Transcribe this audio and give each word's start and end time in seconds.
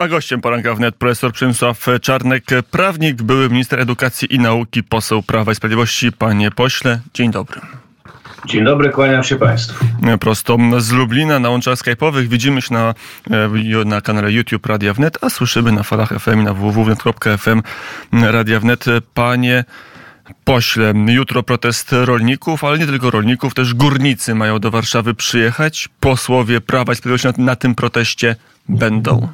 A 0.00 0.08
gościem 0.08 0.40
poranka 0.40 0.74
wnet 0.74 0.94
profesor 0.94 1.32
Przemysław 1.32 1.86
Czarnek, 2.02 2.44
prawnik, 2.70 3.22
były 3.22 3.50
minister 3.50 3.80
edukacji 3.80 4.34
i 4.34 4.38
nauki, 4.38 4.82
poseł 4.82 5.22
Prawa 5.22 5.52
i 5.52 5.54
Sprawiedliwości. 5.54 6.12
Panie 6.12 6.50
pośle, 6.50 7.00
dzień 7.14 7.30
dobry. 7.30 7.60
Dzień 8.46 8.64
dobry, 8.64 8.90
kłaniam 8.90 9.24
się 9.24 9.36
Państwu. 9.36 9.84
Prosto 10.20 10.58
z 10.78 10.92
Lublina 10.92 11.38
na 11.38 11.50
łączach 11.50 11.78
skype'owych. 11.78 12.28
Widzimy 12.28 12.62
się 12.62 12.74
na, 12.74 12.94
e, 13.30 13.84
na 13.84 14.00
kanale 14.00 14.32
YouTube 14.32 14.66
Radia 14.66 14.94
Wnet, 14.94 15.18
a 15.20 15.30
słyszymy 15.30 15.72
na 15.72 15.82
falach 15.82 16.08
FM 16.08 16.40
i 16.40 16.44
na 16.44 16.54
www.net.fm 16.54 17.62
Radia 18.12 18.60
Wnet. 18.60 18.84
Panie 19.14 19.64
pośle, 20.44 20.92
jutro 21.06 21.42
protest 21.42 21.92
rolników, 21.92 22.64
ale 22.64 22.78
nie 22.78 22.86
tylko 22.86 23.10
rolników, 23.10 23.54
też 23.54 23.74
górnicy 23.74 24.34
mają 24.34 24.58
do 24.58 24.70
Warszawy 24.70 25.14
przyjechać. 25.14 25.88
Posłowie 26.00 26.60
Prawa 26.60 26.92
i 26.92 26.96
Sprawiedliwości 26.96 27.40
na, 27.40 27.44
na 27.44 27.56
tym 27.56 27.74
proteście 27.74 28.36
będą. 28.68 29.28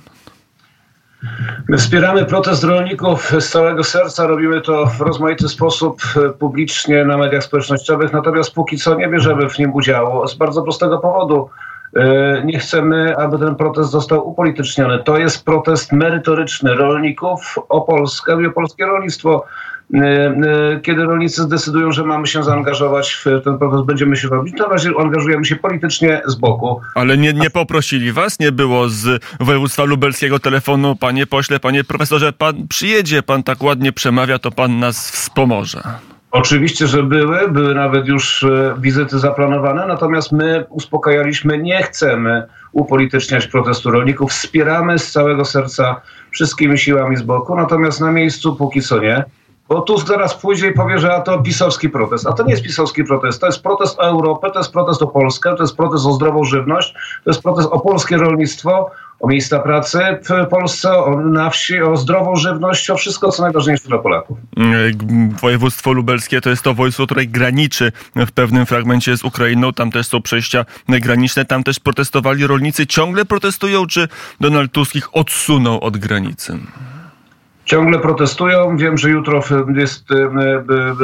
My 1.68 1.78
wspieramy 1.78 2.24
protest 2.24 2.64
rolników 2.64 3.32
z 3.40 3.48
całego 3.48 3.84
serca, 3.84 4.26
robimy 4.26 4.60
to 4.60 4.86
w 4.86 5.00
rozmaity 5.00 5.48
sposób 5.48 6.02
e, 6.16 6.30
publicznie 6.30 7.04
na 7.04 7.16
mediach 7.16 7.44
społecznościowych, 7.44 8.12
natomiast 8.12 8.54
póki 8.54 8.76
co 8.76 8.94
nie 8.94 9.08
bierzemy 9.08 9.48
w 9.48 9.58
nim 9.58 9.74
udziału 9.74 10.28
z 10.28 10.34
bardzo 10.34 10.62
prostego 10.62 10.98
powodu. 10.98 11.50
E, 11.96 12.42
nie 12.44 12.58
chcemy, 12.58 13.16
aby 13.16 13.38
ten 13.38 13.54
protest 13.54 13.90
został 13.90 14.28
upolityczniony. 14.28 14.98
To 15.04 15.18
jest 15.18 15.44
protest 15.44 15.92
merytoryczny 15.92 16.74
rolników 16.74 17.58
o 17.68 17.80
Polskę 17.80 18.42
i 18.42 18.46
o 18.46 18.50
polskie 18.50 18.86
rolnictwo. 18.86 19.46
E, 19.94 19.98
e, 19.98 20.80
kiedy 20.80 21.04
rolnicy 21.04 21.42
zdecydują, 21.42 21.92
że 21.92 22.04
mamy 22.04 22.26
się 22.26 22.42
zaangażować 22.42 23.12
w 23.12 23.44
ten 23.44 23.58
proces, 23.58 23.86
będziemy 23.86 24.16
się 24.16 24.28
robić. 24.28 24.54
Na 24.54 24.66
razie 24.66 24.90
angażujemy 24.98 25.44
się 25.44 25.56
politycznie 25.56 26.22
z 26.26 26.34
boku. 26.34 26.80
Ale 26.94 27.16
nie, 27.16 27.32
nie 27.32 27.50
poprosili 27.50 28.12
was? 28.12 28.38
Nie 28.40 28.52
było 28.52 28.88
z 28.88 29.22
województwa 29.40 29.84
lubelskiego 29.84 30.38
telefonu, 30.38 30.96
panie 30.96 31.26
pośle, 31.26 31.60
panie 31.60 31.84
profesorze, 31.84 32.32
pan 32.32 32.68
przyjedzie, 32.68 33.22
pan 33.22 33.42
tak 33.42 33.62
ładnie 33.62 33.92
przemawia, 33.92 34.38
to 34.38 34.50
pan 34.50 34.78
nas 34.78 35.10
wspomoże. 35.10 35.82
Oczywiście, 36.30 36.86
że 36.86 37.02
były, 37.02 37.48
były 37.48 37.74
nawet 37.74 38.06
już 38.06 38.42
e, 38.42 38.74
wizyty 38.78 39.18
zaplanowane, 39.18 39.86
natomiast 39.86 40.32
my 40.32 40.64
uspokajaliśmy, 40.70 41.58
nie 41.58 41.82
chcemy 41.82 42.46
upolityczniać 42.72 43.46
protestu 43.46 43.90
rolników, 43.90 44.30
wspieramy 44.30 44.98
z 44.98 45.12
całego 45.12 45.44
serca 45.44 46.00
wszystkimi 46.30 46.78
siłami 46.78 47.16
z 47.16 47.22
boku, 47.22 47.56
natomiast 47.56 48.00
na 48.00 48.12
miejscu 48.12 48.56
póki 48.56 48.82
co 48.82 48.98
nie. 49.00 49.24
Bo 49.68 49.80
Tusk 49.80 50.06
zaraz 50.06 50.34
pójdzie 50.34 50.68
i 50.68 50.72
powie, 50.72 50.98
że 50.98 51.14
a 51.14 51.20
to 51.20 51.42
pisowski 51.42 51.88
protest. 51.88 52.26
A 52.26 52.32
to 52.32 52.42
nie 52.42 52.50
jest 52.50 52.62
pisowski 52.62 53.04
protest. 53.04 53.40
To 53.40 53.46
jest 53.46 53.62
protest 53.62 53.98
o 53.98 54.02
Europę, 54.02 54.50
to 54.50 54.58
jest 54.58 54.72
protest 54.72 55.02
o 55.02 55.06
Polskę, 55.06 55.54
to 55.56 55.62
jest 55.62 55.76
protest 55.76 56.06
o 56.06 56.12
zdrową 56.12 56.44
żywność, 56.44 56.94
to 57.24 57.30
jest 57.30 57.42
protest 57.42 57.68
o 57.72 57.80
polskie 57.80 58.16
rolnictwo, 58.16 58.90
o 59.20 59.28
miejsca 59.28 59.58
pracy 59.58 59.98
w 60.28 60.48
Polsce, 60.48 60.92
o, 60.92 61.20
na 61.20 61.50
wsi, 61.50 61.82
o 61.82 61.96
zdrową 61.96 62.36
żywność, 62.36 62.90
o 62.90 62.96
wszystko, 62.96 63.32
co 63.32 63.42
najważniejsze 63.42 63.88
dla 63.88 63.98
Polaków. 63.98 64.38
Województwo 65.40 65.92
lubelskie 65.92 66.40
to 66.40 66.50
jest 66.50 66.62
to 66.62 66.74
województwo, 66.74 67.04
które 67.04 67.26
graniczy 67.26 67.92
w 68.16 68.32
pewnym 68.32 68.66
fragmencie 68.66 69.16
z 69.16 69.24
Ukrainą. 69.24 69.72
Tam 69.72 69.90
też 69.90 70.06
są 70.06 70.22
przejścia 70.22 70.64
graniczne. 70.88 71.44
Tam 71.44 71.62
też 71.62 71.80
protestowali 71.80 72.46
rolnicy. 72.46 72.86
Ciągle 72.86 73.24
protestują, 73.24 73.86
czy 73.86 74.08
Donald 74.40 74.72
Tusk 74.72 74.94
ich 74.94 75.16
odsunął 75.16 75.80
od 75.80 75.96
granicy? 75.96 76.58
Ciągle 77.66 77.98
protestują. 77.98 78.76
Wiem, 78.76 78.98
że 78.98 79.10
jutro 79.10 79.42
jest 79.74 80.08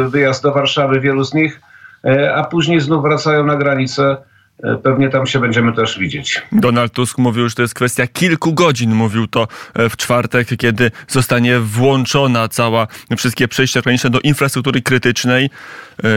wyjazd 0.08 0.42
do 0.42 0.52
Warszawy 0.52 1.00
wielu 1.00 1.24
z 1.24 1.34
nich, 1.34 1.60
e, 2.04 2.34
a 2.34 2.44
później 2.44 2.80
znów 2.80 3.02
wracają 3.02 3.46
na 3.46 3.56
granicę. 3.56 4.16
E, 4.62 4.76
pewnie 4.76 5.08
tam 5.08 5.26
się 5.26 5.40
będziemy 5.40 5.72
też 5.72 5.98
widzieć. 5.98 6.42
Donald 6.52 6.92
Tusk 6.92 7.18
mówił, 7.18 7.48
że 7.48 7.54
to 7.54 7.62
jest 7.62 7.74
kwestia 7.74 8.06
kilku 8.06 8.54
godzin. 8.54 8.94
Mówił 8.94 9.26
to 9.26 9.48
e, 9.74 9.88
w 9.88 9.96
czwartek, 9.96 10.48
kiedy 10.58 10.90
zostanie 11.08 11.58
włączona 11.58 12.48
cała, 12.48 12.86
wszystkie 13.16 13.48
przejścia 13.48 13.80
graniczne 13.80 14.10
do 14.10 14.20
infrastruktury 14.20 14.82
krytycznej. 14.82 15.50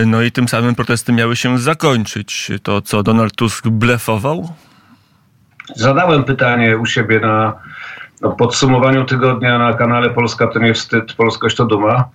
No 0.05 0.21
i 0.21 0.31
tym 0.31 0.47
samym 0.47 0.75
protesty 0.75 1.13
miały 1.13 1.35
się 1.35 1.59
zakończyć. 1.59 2.51
To 2.63 2.81
co, 2.81 3.03
Donald 3.03 3.35
Tusk 3.35 3.67
blefował? 3.67 4.53
Zadałem 5.75 6.23
pytanie 6.23 6.77
u 6.77 6.85
siebie 6.85 7.19
na 7.19 7.53
no, 8.21 8.31
podsumowaniu 8.31 9.05
tygodnia 9.05 9.57
na 9.57 9.73
kanale 9.73 10.09
Polska 10.09 10.47
to 10.47 10.59
nie 10.59 10.73
wstyd, 10.73 11.13
Polskość 11.13 11.55
to 11.55 11.65
duma. 11.65 12.09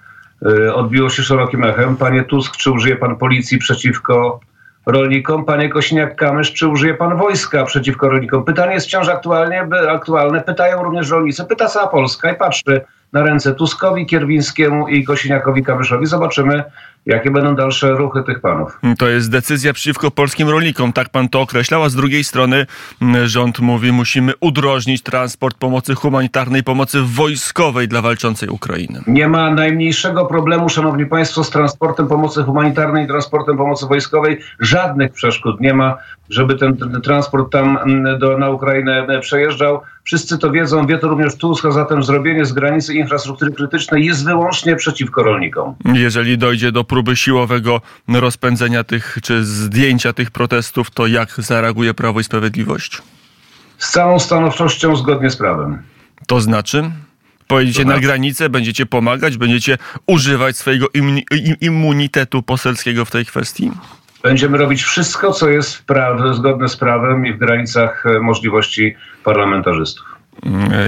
Y, 0.46 0.74
odbiło 0.74 1.10
się 1.10 1.22
szerokim 1.22 1.64
echem. 1.64 1.96
Panie 1.96 2.24
Tusk, 2.24 2.56
czy 2.56 2.70
użyje 2.70 2.96
pan 2.96 3.16
policji 3.16 3.58
przeciwko 3.58 4.40
rolnikom? 4.86 5.44
Panie 5.44 5.70
Kośniak-Kamysz, 5.70 6.52
czy 6.52 6.68
użyje 6.68 6.94
pan 6.94 7.16
wojska 7.16 7.64
przeciwko 7.64 8.08
rolnikom? 8.08 8.44
Pytanie 8.44 8.74
jest 8.74 8.86
wciąż 8.86 9.08
aktualnie, 9.08 9.66
aktualne. 9.90 10.40
Pytają 10.40 10.82
również 10.82 11.10
rolnicy. 11.10 11.44
Pyta 11.44 11.66
cała 11.66 11.86
Polska 11.86 12.32
i 12.32 12.36
patrzy 12.36 12.80
na 13.12 13.22
ręce 13.22 13.54
Tuskowi, 13.54 14.06
Kierwińskiemu 14.06 14.88
i 14.88 15.04
Kosiniakowi 15.04 15.64
Kamyszowi. 15.64 16.06
Zobaczymy, 16.06 16.64
jakie 17.06 17.30
będą 17.30 17.54
dalsze 17.54 17.90
ruchy 17.90 18.22
tych 18.22 18.40
panów. 18.40 18.80
To 18.98 19.08
jest 19.08 19.30
decyzja 19.30 19.72
przeciwko 19.72 20.10
polskim 20.10 20.48
rolnikom, 20.48 20.92
tak 20.92 21.08
pan 21.08 21.28
to 21.28 21.40
określał, 21.40 21.82
a 21.82 21.88
z 21.88 21.94
drugiej 21.94 22.24
strony 22.24 22.66
mm, 23.02 23.26
rząd 23.26 23.60
mówi, 23.60 23.92
musimy 23.92 24.32
udrożnić 24.40 25.02
transport 25.02 25.58
pomocy 25.58 25.94
humanitarnej, 25.94 26.62
pomocy 26.62 26.98
wojskowej 27.02 27.88
dla 27.88 28.02
walczącej 28.02 28.48
Ukrainy. 28.48 29.02
Nie 29.06 29.28
ma 29.28 29.50
najmniejszego 29.50 30.26
problemu, 30.26 30.68
szanowni 30.68 31.06
państwo, 31.06 31.44
z 31.44 31.50
transportem 31.50 32.08
pomocy 32.08 32.42
humanitarnej 32.42 33.06
transportem 33.06 33.56
pomocy 33.56 33.86
wojskowej. 33.86 34.38
Żadnych 34.60 35.12
przeszkód 35.12 35.60
nie 35.60 35.74
ma, 35.74 35.96
żeby 36.28 36.54
ten, 36.54 36.76
transport 37.02 37.52
tam 37.52 37.78
mm, 37.78 38.18
do, 38.18 38.38
na 38.38 38.50
Ukrainę 38.50 39.20
przejeżdżał. 39.20 39.80
Wszyscy 40.04 40.38
to 40.38 40.50
wiedzą, 40.50 40.86
wie 40.86 40.98
to 40.98 41.08
również 41.08 41.36
Tusk, 41.36 41.64
a 41.64 41.70
zatem 41.70 42.02
zrobienie 42.02 42.44
z 42.44 42.52
granicy 42.52 42.94
infrastruktury 42.94 43.52
krytycznej 43.52 44.04
jest 44.06 44.24
wyłącznie 44.24 44.76
przeciwko 44.76 45.22
rolnikom. 45.22 45.74
Jeżeli 45.94 46.38
dojdzie 46.38 46.72
do 46.72 46.84
próby 46.84 47.16
siłowego 47.16 47.80
rozpędzenia 48.08 48.84
tych, 48.84 49.18
czy 49.22 49.44
zdjęcia 49.44 50.12
tych 50.12 50.30
protestów, 50.30 50.90
to 50.90 51.06
jak 51.06 51.34
zareaguje 51.38 51.94
Prawo 51.94 52.20
i 52.20 52.24
Sprawiedliwość? 52.24 53.02
Z 53.78 53.90
całą 53.90 54.18
stanowczością 54.18 54.96
zgodnie 54.96 55.30
z 55.30 55.36
prawem. 55.36 55.82
To 56.26 56.40
znaczy? 56.40 56.90
Pojedziecie 57.46 57.84
na 57.84 58.00
granicę, 58.00 58.48
będziecie 58.48 58.86
pomagać, 58.86 59.36
będziecie 59.36 59.78
używać 60.06 60.56
swojego 60.56 60.86
immunitetu 61.60 62.42
poselskiego 62.42 63.04
w 63.04 63.10
tej 63.10 63.26
kwestii? 63.26 63.70
Będziemy 64.22 64.58
robić 64.58 64.82
wszystko, 64.82 65.32
co 65.32 65.48
jest 65.48 65.84
zgodne 66.32 66.68
z 66.68 66.76
prawem 66.76 67.26
i 67.26 67.32
w 67.32 67.38
granicach 67.38 68.06
e, 68.06 68.20
możliwości 68.20 68.96
parlamentarzystów. 69.24 70.10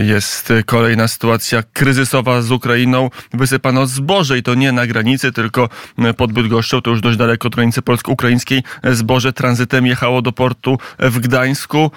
Jest 0.02 0.52
kolejna 0.66 1.08
sytuacja 1.08 1.62
kryzysowa 1.72 2.42
z 2.42 2.50
Ukrainą. 2.50 3.10
Wysypano 3.32 3.86
zboże 3.86 4.38
i 4.38 4.42
to 4.42 4.54
nie 4.54 4.72
na 4.72 4.86
granicy, 4.86 5.32
tylko 5.32 5.68
pod 6.16 6.32
Bydgoszczą, 6.32 6.82
to 6.82 6.90
już 6.90 7.00
dość 7.00 7.18
daleko 7.18 7.48
od 7.48 7.54
granicy 7.54 7.82
polsko-ukraińskiej. 7.82 8.62
Zboże 8.84 9.32
tranzytem 9.32 9.86
jechało 9.86 10.22
do 10.22 10.32
portu 10.32 10.78
w 10.98 11.18
Gdańsku. 11.18 11.90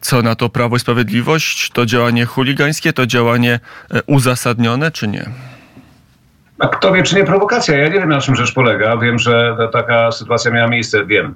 Co 0.00 0.22
na 0.22 0.34
to 0.34 0.48
Prawo 0.48 0.76
i 0.76 0.80
Sprawiedliwość? 0.80 1.70
To 1.70 1.86
działanie 1.86 2.24
chuligańskie, 2.24 2.92
to 2.92 3.06
działanie 3.06 3.60
e, 3.90 4.02
uzasadnione, 4.02 4.90
czy 4.90 5.08
nie? 5.08 5.30
A 6.58 6.68
kto 6.68 6.92
wie, 6.92 7.02
czy 7.02 7.16
nie 7.16 7.24
prowokacja? 7.24 7.76
Ja 7.76 7.88
nie 7.88 8.00
wiem, 8.00 8.08
na 8.08 8.20
czym 8.20 8.36
rzecz 8.36 8.54
polega. 8.54 8.96
Wiem, 8.96 9.18
że 9.18 9.56
taka 9.72 10.12
sytuacja 10.12 10.50
miała 10.50 10.68
miejsce, 10.68 11.06
wiem. 11.06 11.34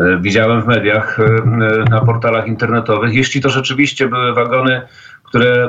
E, 0.00 0.18
widziałem 0.20 0.62
w 0.62 0.66
mediach, 0.66 1.20
e, 1.20 1.90
na 1.90 2.00
portalach 2.00 2.46
internetowych. 2.46 3.14
Jeśli 3.14 3.40
to 3.40 3.48
rzeczywiście 3.48 4.08
były 4.08 4.34
wagony, 4.34 4.82
które 5.24 5.68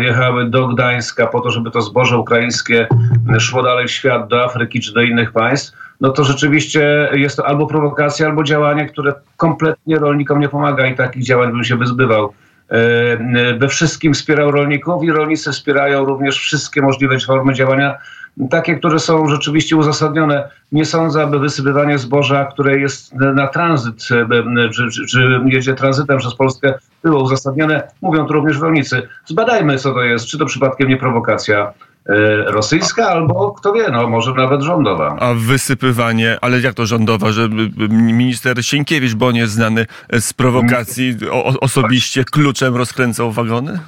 jechały 0.00 0.50
do 0.50 0.68
Gdańska 0.68 1.26
po 1.26 1.40
to, 1.40 1.50
żeby 1.50 1.70
to 1.70 1.82
zboże 1.82 2.18
ukraińskie 2.18 2.86
szło 3.38 3.62
dalej 3.62 3.88
w 3.88 3.90
świat, 3.90 4.28
do 4.28 4.44
Afryki 4.44 4.80
czy 4.80 4.94
do 4.94 5.02
innych 5.02 5.32
państw, 5.32 5.76
no 6.00 6.10
to 6.10 6.24
rzeczywiście 6.24 7.10
jest 7.12 7.36
to 7.36 7.46
albo 7.46 7.66
prowokacja, 7.66 8.26
albo 8.26 8.44
działanie, 8.44 8.86
które 8.86 9.14
kompletnie 9.36 9.98
rolnikom 9.98 10.40
nie 10.40 10.48
pomaga 10.48 10.86
i 10.86 10.96
takich 10.96 11.24
działań 11.24 11.52
bym 11.52 11.64
się 11.64 11.76
wyzbywał. 11.76 12.32
E, 12.72 13.58
we 13.58 13.68
wszystkim 13.68 14.14
wspierał 14.14 14.50
rolników 14.50 15.04
i 15.04 15.10
rolnicy 15.10 15.52
wspierają 15.52 16.04
również 16.04 16.38
wszystkie 16.38 16.82
możliwe 16.82 17.18
formy 17.20 17.54
działania, 17.54 17.98
takie, 18.50 18.76
które 18.76 18.98
są 18.98 19.28
rzeczywiście 19.28 19.76
uzasadnione. 19.76 20.48
Nie 20.72 20.84
sądzę, 20.84 21.22
aby 21.22 21.38
wysypywanie 21.38 21.98
zboża, 21.98 22.44
które 22.44 22.78
jest 22.78 23.14
na 23.14 23.46
tranzyt, 23.46 24.08
e, 24.10 24.68
czy, 24.68 24.90
czy, 24.90 25.06
czy 25.06 25.40
jedzie 25.46 25.74
tranzytem 25.74 26.18
przez 26.18 26.34
Polskę, 26.34 26.74
było 27.02 27.22
uzasadnione. 27.22 27.88
Mówią 28.02 28.26
to 28.26 28.32
również 28.32 28.60
rolnicy. 28.60 29.08
Zbadajmy, 29.26 29.78
co 29.78 29.94
to 29.94 30.02
jest, 30.02 30.26
czy 30.26 30.38
to 30.38 30.46
przypadkiem 30.46 30.88
nie 30.88 30.96
prowokacja 30.96 31.72
E, 31.72 31.91
rosyjska 32.46 33.08
albo 33.08 33.52
kto 33.52 33.72
wie, 33.72 33.88
no 33.92 34.08
może 34.08 34.34
nawet 34.34 34.62
rządowa. 34.62 35.16
A 35.18 35.34
wysypywanie, 35.34 36.38
ale 36.40 36.60
jak 36.60 36.74
to 36.74 36.86
rządowa, 36.86 37.32
że 37.32 37.48
minister 37.90 38.64
Sienkiewicz, 38.64 39.14
bo 39.14 39.26
on 39.26 39.36
jest 39.36 39.52
znany 39.52 39.86
z 40.20 40.32
prowokacji, 40.32 41.16
o, 41.30 41.60
osobiście 41.60 42.24
kluczem 42.24 42.76
rozkręcał 42.76 43.32
wagony? 43.32 43.78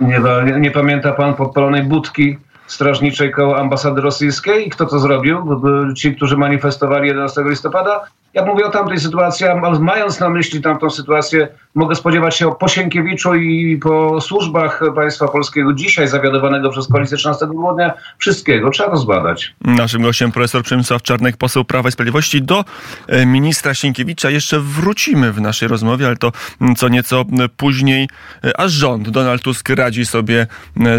Nie, 0.00 0.20
nie, 0.44 0.60
nie 0.60 0.70
pamięta 0.70 1.12
pan 1.12 1.34
podpalonej 1.34 1.82
budki 1.82 2.38
strażniczej 2.66 3.32
koło 3.32 3.58
ambasady 3.58 4.00
rosyjskiej? 4.00 4.66
I 4.66 4.70
kto 4.70 4.86
to 4.86 4.98
zrobił? 4.98 5.60
Ci, 5.96 6.16
którzy 6.16 6.36
manifestowali 6.36 7.08
11 7.08 7.42
listopada? 7.44 8.00
Ja 8.34 8.44
mówię 8.44 8.66
o 8.66 8.70
tamtej 8.70 9.00
sytuacji, 9.00 9.46
ale 9.46 9.78
mając 9.80 10.20
na 10.20 10.30
myśli 10.30 10.62
tamtą 10.62 10.90
sytuację, 10.90 11.48
mogę 11.74 11.94
spodziewać 11.94 12.36
się 12.36 12.52
po 12.60 12.68
Sienkiewiczu 12.68 13.34
i 13.34 13.78
po 13.78 14.20
służbach 14.20 14.80
państwa 14.94 15.28
polskiego 15.28 15.72
dzisiaj 15.72 16.08
zawiadowanego 16.08 16.70
przez 16.70 16.88
koalicję 16.88 17.16
13 17.16 17.46
grudnia 17.46 17.92
wszystkiego. 18.18 18.70
Trzeba 18.70 18.90
to 18.90 18.96
zbadać. 18.96 19.54
Naszym 19.60 20.02
gościem 20.02 20.32
profesor 20.32 20.62
Przemysław 20.62 21.02
Czarnek, 21.02 21.36
poseł 21.36 21.64
Prawa 21.64 21.88
i 21.88 21.92
Sprawiedliwości. 21.92 22.42
Do 22.42 22.64
e, 23.06 23.26
ministra 23.26 23.74
Sienkiewicza 23.74 24.30
jeszcze 24.30 24.60
wrócimy 24.60 25.32
w 25.32 25.40
naszej 25.40 25.68
rozmowie, 25.68 26.06
ale 26.06 26.16
to 26.16 26.32
co 26.76 26.88
nieco 26.88 27.24
później. 27.56 28.08
E, 28.44 28.60
aż 28.60 28.72
rząd, 28.72 29.08
Donald 29.08 29.42
Tusk 29.42 29.68
radzi 29.68 30.06
sobie 30.06 30.40
e, 30.40 30.46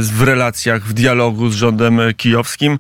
w 0.02 0.22
relacjach, 0.22 0.84
w 0.84 0.94
dialogu 0.94 1.50
z 1.50 1.56
rządem 1.56 2.00
kijowskim. 2.18 2.78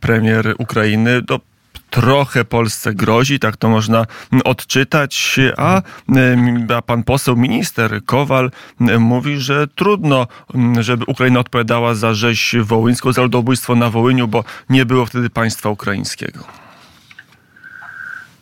Premier 0.00 0.54
Ukrainy 0.58 1.22
do 1.22 1.53
trochę 1.94 2.44
Polsce 2.44 2.94
grozi, 2.94 3.38
tak 3.38 3.56
to 3.56 3.68
można 3.68 4.06
odczytać, 4.44 5.40
a, 5.56 5.82
a 6.74 6.82
pan 6.82 7.02
poseł 7.02 7.36
minister 7.36 8.04
Kowal 8.04 8.50
mówi, 8.98 9.40
że 9.40 9.68
trudno, 9.68 10.26
żeby 10.80 11.04
Ukraina 11.04 11.40
odpowiadała 11.40 11.94
za 11.94 12.14
rzeź 12.14 12.54
wołyńską, 12.62 13.12
za 13.12 13.22
ludobójstwo 13.22 13.74
na 13.74 13.90
Wołyniu, 13.90 14.28
bo 14.28 14.44
nie 14.70 14.86
było 14.86 15.06
wtedy 15.06 15.30
państwa 15.30 15.68
ukraińskiego. 15.70 16.63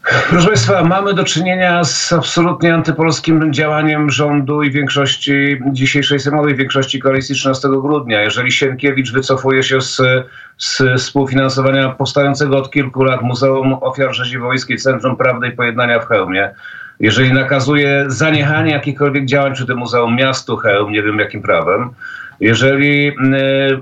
Proszę 0.02 0.46
Państwa, 0.46 0.84
mamy 0.84 1.14
do 1.14 1.24
czynienia 1.24 1.84
z 1.84 2.12
absolutnie 2.12 2.74
antypolskim 2.74 3.52
działaniem 3.52 4.10
rządu 4.10 4.62
i 4.62 4.70
większości 4.70 5.60
dzisiejszej 5.72 6.20
sejmowej 6.20 6.54
większości 6.54 7.00
koalicji 7.00 7.34
13 7.34 7.68
grudnia. 7.68 8.20
Jeżeli 8.20 8.52
Sienkiewicz 8.52 9.12
wycofuje 9.12 9.62
się 9.62 9.80
z, 9.80 10.02
z 10.58 10.82
współfinansowania 10.96 11.88
powstającego 11.88 12.58
od 12.58 12.70
kilku 12.70 13.04
lat 13.04 13.22
Muzeum 13.22 13.76
Ofiar 13.80 14.14
Rzezi 14.14 14.38
Wołyńskiej 14.38 14.78
Centrum 14.78 15.16
Prawdy 15.16 15.48
i 15.48 15.52
Pojednania 15.52 16.00
w 16.00 16.06
Chełmie, 16.06 16.50
jeżeli 17.00 17.32
nakazuje 17.32 18.04
zaniechanie 18.06 18.72
jakichkolwiek 18.72 19.26
działań 19.26 19.54
przy 19.54 19.66
tym 19.66 19.78
muzeum 19.78 20.16
miastu 20.16 20.56
Chełm, 20.56 20.92
nie 20.92 21.02
wiem 21.02 21.18
jakim 21.18 21.42
prawem, 21.42 21.90
jeżeli 22.42 23.08
y, 23.08 23.12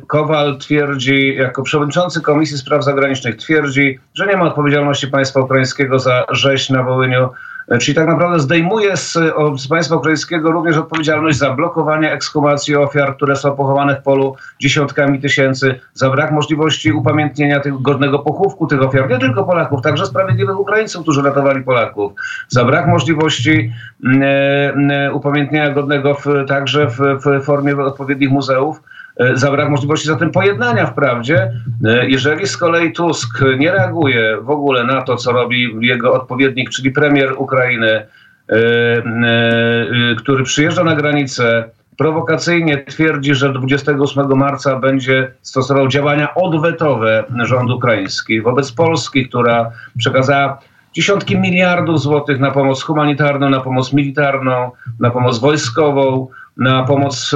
Kowal 0.06 0.58
twierdzi, 0.58 1.34
jako 1.34 1.62
przewodniczący 1.62 2.20
Komisji 2.20 2.58
Spraw 2.58 2.84
Zagranicznych 2.84 3.36
twierdzi, 3.36 3.98
że 4.14 4.26
nie 4.26 4.36
ma 4.36 4.44
odpowiedzialności 4.44 5.06
państwa 5.08 5.40
ukraińskiego 5.40 5.98
za 5.98 6.24
rzeź 6.30 6.70
na 6.70 6.82
Wołyniu, 6.82 7.28
Czyli 7.78 7.94
tak 7.94 8.06
naprawdę 8.06 8.40
zdejmuje 8.40 8.96
z, 8.96 9.18
z 9.56 9.68
państwa 9.68 9.96
ukraińskiego 9.96 10.50
również 10.50 10.76
odpowiedzialność 10.76 11.38
za 11.38 11.50
blokowanie 11.50 12.12
ekshumacji 12.12 12.76
ofiar, 12.76 13.16
które 13.16 13.36
są 13.36 13.56
pochowane 13.56 13.96
w 13.96 14.02
polu 14.02 14.36
dziesiątkami 14.60 15.20
tysięcy, 15.20 15.80
za 15.94 16.10
brak 16.10 16.32
możliwości 16.32 16.92
upamiętnienia 16.92 17.60
tych 17.60 17.82
godnego 17.82 18.18
pochówku 18.18 18.66
tych 18.66 18.82
ofiar, 18.82 19.10
nie 19.10 19.18
tylko 19.18 19.44
Polaków, 19.44 19.82
także 19.82 20.06
sprawiedliwych 20.06 20.60
Ukraińców, 20.60 21.02
którzy 21.02 21.22
ratowali 21.22 21.62
Polaków, 21.62 22.12
za 22.48 22.64
brak 22.64 22.86
możliwości 22.86 23.72
e, 24.22 25.12
upamiętnienia 25.12 25.70
godnego 25.70 26.14
w, 26.14 26.24
także 26.48 26.86
w, 26.86 26.98
w 26.98 27.44
formie 27.44 27.76
odpowiednich 27.76 28.30
muzeów. 28.30 28.82
E, 29.20 29.36
za 29.36 29.50
brak 29.50 29.70
możliwości 29.70 30.08
zatem 30.08 30.30
pojednania 30.30 30.86
wprawdzie. 30.86 31.52
E, 31.84 32.08
jeżeli 32.08 32.46
z 32.46 32.56
kolei 32.56 32.92
Tusk 32.92 33.40
nie 33.58 33.72
reaguje 33.72 34.36
w 34.42 34.50
ogóle 34.50 34.84
na 34.84 35.02
to, 35.02 35.16
co 35.16 35.32
robi 35.32 35.76
jego 35.80 36.14
odpowiednik, 36.14 36.70
czyli 36.70 36.90
premier 36.90 37.34
Ukrainy, 37.38 38.06
e, 38.48 40.16
który 40.18 40.44
przyjeżdża 40.44 40.84
na 40.84 40.94
granicę, 40.94 41.64
prowokacyjnie 41.98 42.84
twierdzi, 42.84 43.34
że 43.34 43.52
28 43.52 44.36
marca 44.36 44.76
będzie 44.78 45.32
stosował 45.42 45.88
działania 45.88 46.34
odwetowe 46.34 47.24
rząd 47.44 47.70
ukraiński 47.70 48.40
wobec 48.40 48.72
Polski, 48.72 49.28
która 49.28 49.70
przekazała 49.98 50.58
dziesiątki 50.92 51.38
miliardów 51.38 52.00
złotych 52.00 52.40
na 52.40 52.50
pomoc 52.50 52.82
humanitarną, 52.82 53.50
na 53.50 53.60
pomoc 53.60 53.92
militarną, 53.92 54.70
na 55.00 55.10
pomoc 55.10 55.38
wojskową, 55.38 56.28
na 56.60 56.84
pomoc 56.84 57.34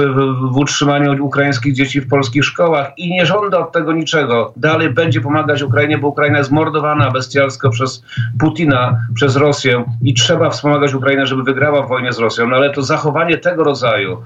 w 0.51 0.57
utrzymaniu 0.57 1.25
ukraińskich 1.25 1.73
dzieci 1.73 2.01
w 2.01 2.07
polskich 2.07 2.45
szkołach 2.45 2.91
i 2.97 3.09
nie 3.09 3.25
żąda 3.25 3.59
od 3.59 3.71
tego 3.71 3.93
niczego. 3.93 4.53
Dalej 4.57 4.89
będzie 4.89 5.21
pomagać 5.21 5.61
Ukrainie, 5.61 5.97
bo 5.97 6.07
Ukraina 6.07 6.37
jest 6.37 6.51
mordowana 6.51 7.11
bestialsko 7.11 7.69
przez 7.69 8.03
Putina, 8.39 8.99
przez 9.15 9.35
Rosję 9.35 9.83
i 10.01 10.13
trzeba 10.13 10.49
wspomagać 10.49 10.93
Ukrainę, 10.93 11.25
żeby 11.25 11.43
wygrała 11.43 11.81
w 11.81 11.87
wojnie 11.87 12.13
z 12.13 12.19
Rosją. 12.19 12.47
No 12.47 12.55
ale 12.55 12.69
to 12.69 12.81
zachowanie 12.81 13.37
tego 13.37 13.63
rodzaju 13.63 14.17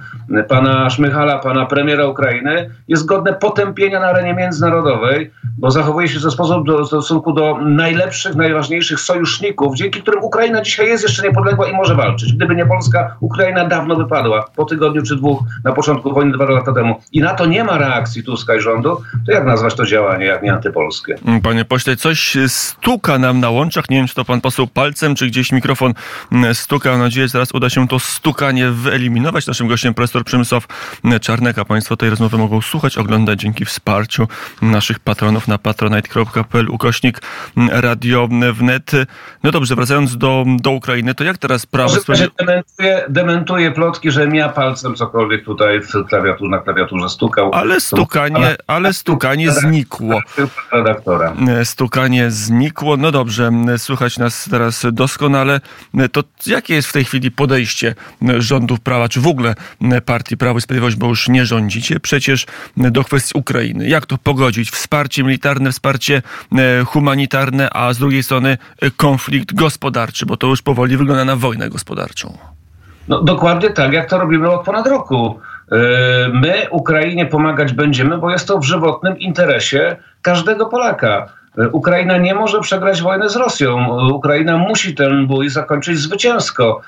pana 0.47 0.89
Szmychala, 0.89 1.39
pana 1.39 1.65
premiera 1.65 2.07
Ukrainy 2.07 2.69
jest 2.87 3.05
godne 3.05 3.33
potępienia 3.33 3.99
na 3.99 4.05
arenie 4.05 4.33
międzynarodowej, 4.33 5.31
bo 5.57 5.71
zachowuje 5.71 6.07
się 6.07 6.19
w 6.19 6.31
sposób 6.31 6.67
do, 6.67 6.83
w 6.83 6.87
stosunku 6.87 7.33
do 7.33 7.57
najlepszych, 7.61 8.35
najważniejszych 8.35 8.99
sojuszników, 8.99 9.75
dzięki 9.75 10.01
którym 10.01 10.23
Ukraina 10.23 10.61
dzisiaj 10.61 10.87
jest 10.87 11.03
jeszcze 11.03 11.23
niepodległa 11.23 11.67
i 11.67 11.73
może 11.73 11.95
walczyć. 11.95 12.33
Gdyby 12.33 12.55
nie 12.55 12.65
Polska, 12.65 13.15
Ukraina 13.19 13.65
dawno 13.65 13.95
wypadła. 13.95 14.45
Po 14.55 14.65
tygodniu 14.65 14.88
tygodniu 14.89 15.03
czy 15.03 15.15
dwóch 15.15 15.43
na 15.63 15.71
początku 15.71 16.13
wojny 16.13 16.31
dwa 16.31 16.45
lata 16.45 16.73
temu 16.73 17.01
i 17.11 17.21
na 17.21 17.33
to 17.33 17.45
nie 17.45 17.63
ma 17.63 17.77
reakcji 17.77 18.23
Tuska 18.23 18.55
i 18.55 18.61
rządu, 18.61 19.01
to 19.25 19.31
jak 19.31 19.45
nazwać 19.45 19.75
to 19.75 19.85
działanie, 19.85 20.25
jak 20.25 20.43
nie 20.43 20.53
antypolskie? 20.53 21.15
Panie 21.43 21.65
pośle, 21.65 21.95
coś 21.95 22.37
stuka 22.47 23.17
nam 23.17 23.39
na 23.39 23.49
łączach. 23.49 23.89
Nie 23.89 23.97
wiem, 23.97 24.07
czy 24.07 24.15
to 24.15 24.25
pan 24.25 24.41
poseł 24.41 24.67
palcem, 24.67 25.15
czy 25.15 25.27
gdzieś 25.27 25.51
mikrofon 25.51 25.93
mm, 26.31 26.55
stuka. 26.55 26.91
Mam 26.91 26.99
nadzieję, 26.99 27.27
że 27.27 27.31
zaraz 27.31 27.51
uda 27.51 27.69
się 27.69 27.87
to 27.87 27.99
stukanie 27.99 28.69
wyeliminować. 28.69 29.47
Naszym 29.47 29.67
gościem 29.67 29.93
profesor 29.93 30.23
Przemysław 30.23 30.67
Czarnek, 31.21 31.59
a 31.59 31.65
państwo 31.65 31.97
tej 31.97 32.09
rozmowy 32.09 32.37
mogą 32.37 32.61
słuchać, 32.61 32.97
oglądać 32.97 33.39
dzięki 33.39 33.65
wsparciu 33.65 34.27
naszych 34.61 34.99
patronów 34.99 35.47
na 35.47 35.57
patronite.pl 35.57 36.69
ukośnik 36.69 37.21
Radio 37.71 38.27
Wnet. 38.53 38.91
No 39.43 39.51
dobrze, 39.51 39.75
wracając 39.75 40.17
do, 40.17 40.45
do 40.61 40.71
Ukrainy, 40.71 41.15
to 41.15 41.23
jak 41.23 41.37
teraz 41.37 41.65
prawo... 41.65 41.95
Dementuje, 42.39 43.05
dementuje 43.09 43.71
plotki, 43.71 44.11
że 44.11 44.27
mia 44.27 44.49
palcem 44.49 44.68
palcem 44.69 44.95
cokolwiek 44.95 45.45
tutaj 45.45 45.81
w 45.81 46.05
klawiaturze, 46.09 46.49
na 46.49 46.59
klawiaturze 46.59 47.09
stukał. 47.09 47.51
Ale 47.53 47.81
stukanie, 47.81 48.55
ale 48.67 48.93
stukanie 48.93 49.51
znikło. 49.51 50.21
Redaktora. 50.71 51.33
Stukanie 51.63 52.31
znikło. 52.31 52.97
No 52.97 53.11
dobrze, 53.11 53.51
słychać 53.77 54.17
nas 54.17 54.47
teraz 54.51 54.85
doskonale. 54.91 55.61
To 56.11 56.23
jakie 56.45 56.75
jest 56.75 56.87
w 56.87 56.93
tej 56.93 57.05
chwili 57.05 57.31
podejście 57.31 57.95
rządów 58.37 58.79
prawa, 58.79 59.09
czy 59.09 59.21
w 59.21 59.27
ogóle 59.27 59.55
partii 60.05 60.37
Prawo 60.37 60.59
i 60.59 60.61
Sprawiedliwość, 60.61 60.95
bo 60.95 61.07
już 61.07 61.29
nie 61.29 61.45
rządzicie, 61.45 61.99
przecież 61.99 62.45
do 62.77 63.03
kwestii 63.03 63.39
Ukrainy. 63.39 63.87
Jak 63.87 64.05
to 64.05 64.17
pogodzić? 64.17 64.71
Wsparcie 64.71 65.23
militarne, 65.23 65.71
wsparcie 65.71 66.21
e, 66.57 66.83
humanitarne, 66.83 67.69
a 67.73 67.93
z 67.93 67.97
drugiej 67.97 68.23
strony 68.23 68.57
konflikt 68.97 69.53
gospodarczy, 69.53 70.25
bo 70.25 70.37
to 70.37 70.47
już 70.47 70.61
powoli 70.61 70.97
wygląda 70.97 71.25
na 71.25 71.35
wojnę 71.35 71.69
gospodarczą. 71.69 72.58
No, 73.09 73.21
dokładnie 73.21 73.69
tak, 73.69 73.93
jak 73.93 74.09
to 74.09 74.17
robimy 74.17 74.51
od 74.51 74.65
ponad 74.65 74.87
roku. 74.87 75.39
E, 75.71 75.75
my 76.33 76.67
Ukrainie 76.71 77.25
pomagać 77.25 77.73
będziemy, 77.73 78.17
bo 78.17 78.31
jest 78.31 78.47
to 78.47 78.59
w 78.59 78.63
żywotnym 78.63 79.19
interesie 79.19 79.95
każdego 80.21 80.65
Polaka. 80.65 81.25
E, 81.57 81.69
Ukraina 81.69 82.17
nie 82.17 82.35
może 82.35 82.59
przegrać 82.59 83.01
wojny 83.01 83.29
z 83.29 83.35
Rosją. 83.35 83.99
Ukraina 84.13 84.57
musi 84.57 84.95
ten 84.95 85.27
bój 85.27 85.49
zakończyć 85.49 85.97
zwycięsko. 85.97 86.81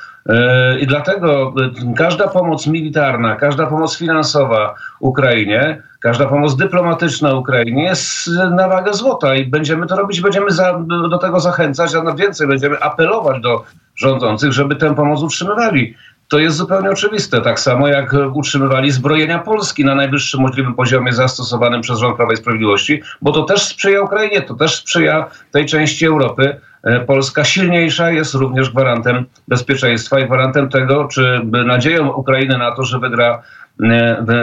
I 0.80 0.88
dlatego 0.88 1.54
każda 1.98 2.28
pomoc 2.28 2.68
militarna, 2.68 3.36
każda 3.36 3.68
pomoc 3.68 3.98
finansowa 3.98 4.76
Ukrainie, 5.00 5.84
każda 6.00 6.26
pomoc 6.26 6.56
dyplomatyczna 6.56 7.34
Ukrainie 7.34 7.84
jest 7.84 8.28
na 8.52 8.68
wagę 8.68 8.94
złota 8.94 9.36
i 9.36 9.46
będziemy 9.46 9.88
to 9.88 9.96
robić, 9.96 10.22
będziemy 10.22 10.52
za, 10.52 10.80
do 11.10 11.18
tego 11.18 11.40
zachęcać, 11.40 11.96
a 11.96 12.04
na 12.04 12.16
więcej 12.16 12.48
będziemy 12.48 12.80
apelować 12.80 13.42
do 13.42 13.64
rządzących, 13.96 14.52
żeby 14.52 14.76
tę 14.76 14.96
pomoc 14.96 15.22
utrzymywali. 15.22 15.96
To 16.32 16.40
jest 16.40 16.58
zupełnie 16.58 16.90
oczywiste. 16.90 17.42
Tak 17.42 17.60
samo 17.60 17.88
jak 17.88 18.16
utrzymywali 18.34 18.92
zbrojenia 18.92 19.40
Polski 19.40 19.86
na 19.86 19.96
najwyższym 19.96 20.42
możliwym 20.42 20.74
poziomie 20.74 21.14
zastosowanym 21.14 21.82
przez 21.82 22.00
rząd 22.00 22.18
Prawa 22.18 22.34
i 22.34 22.38
Sprawiedliwości, 22.38 23.02
bo 23.22 23.32
to 23.32 23.44
też 23.44 23.64
sprzyja 23.64 24.02
Ukrainie, 24.02 24.42
to 24.42 24.54
też 24.54 24.76
sprzyja 24.76 25.30
tej 25.52 25.66
części 25.66 26.06
Europy. 26.06 26.60
E, 26.84 27.00
Polska 27.00 27.44
silniejsza 27.44 28.12
jest 28.12 28.34
również 28.34 28.70
gwarantem 28.70 29.26
bezpieczeństwa 29.48 30.20
i 30.20 30.26
gwarantem 30.26 30.70
tego, 30.70 31.08
czy 31.08 31.42
nadzieją 31.66 32.12
Ukrainy 32.12 32.58
na 32.58 32.76
to, 32.76 32.84
że 32.84 33.00
wygra 33.00 33.42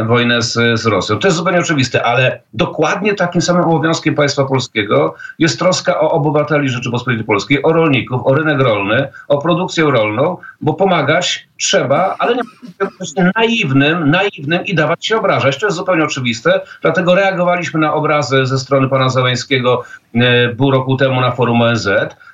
wojnę 0.06 0.42
z, 0.42 0.80
z 0.80 0.86
Rosją. 0.86 1.18
To 1.18 1.28
jest 1.28 1.36
zupełnie 1.36 1.60
oczywiste, 1.60 2.02
ale 2.02 2.40
dokładnie 2.54 3.14
takim 3.14 3.42
samym 3.42 3.64
obowiązkiem 3.64 4.14
państwa 4.14 4.44
polskiego 4.44 5.14
jest 5.38 5.58
troska 5.58 6.00
o 6.00 6.10
obywateli 6.10 6.68
Rzeczypospolitej 6.68 7.26
Polskiej, 7.26 7.62
o 7.62 7.72
rolników, 7.72 8.26
o 8.26 8.34
rynek 8.34 8.60
rolny, 8.60 9.08
o 9.28 9.38
produkcję 9.38 9.84
rolną, 9.84 10.36
bo 10.60 10.74
pomagać 10.74 11.48
trzeba, 11.56 12.16
ale 12.18 12.36
nie 12.36 12.42
być 13.00 13.12
naiwnym, 13.36 14.10
naiwnym 14.10 14.64
i 14.64 14.74
dawać 14.74 15.06
się 15.06 15.16
obrażać. 15.16 15.58
To 15.58 15.66
jest 15.66 15.76
zupełnie 15.76 16.04
oczywiste. 16.04 16.60
Dlatego 16.82 17.14
reagowaliśmy 17.14 17.80
na 17.80 17.94
obrazy 17.94 18.46
ze 18.46 18.58
strony 18.58 18.88
pana 18.88 19.08
Zeleńskiego 19.08 19.84
e, 20.14 20.48
pół 20.48 20.70
roku 20.70 20.96
temu 20.96 21.20
na 21.20 21.30
forum 21.30 21.62
ONZ. 21.62 21.88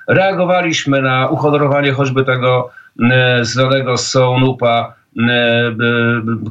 Reagowaliśmy 0.07 1.01
na 1.01 1.27
uhonorowanie 1.27 1.91
choćby 1.91 2.25
tego 2.25 2.69
e, 3.11 3.45
znanego 3.45 3.97
z 3.97 4.07
Sonupa 4.07 4.93
E, 5.04 5.04
e, 5.04 5.04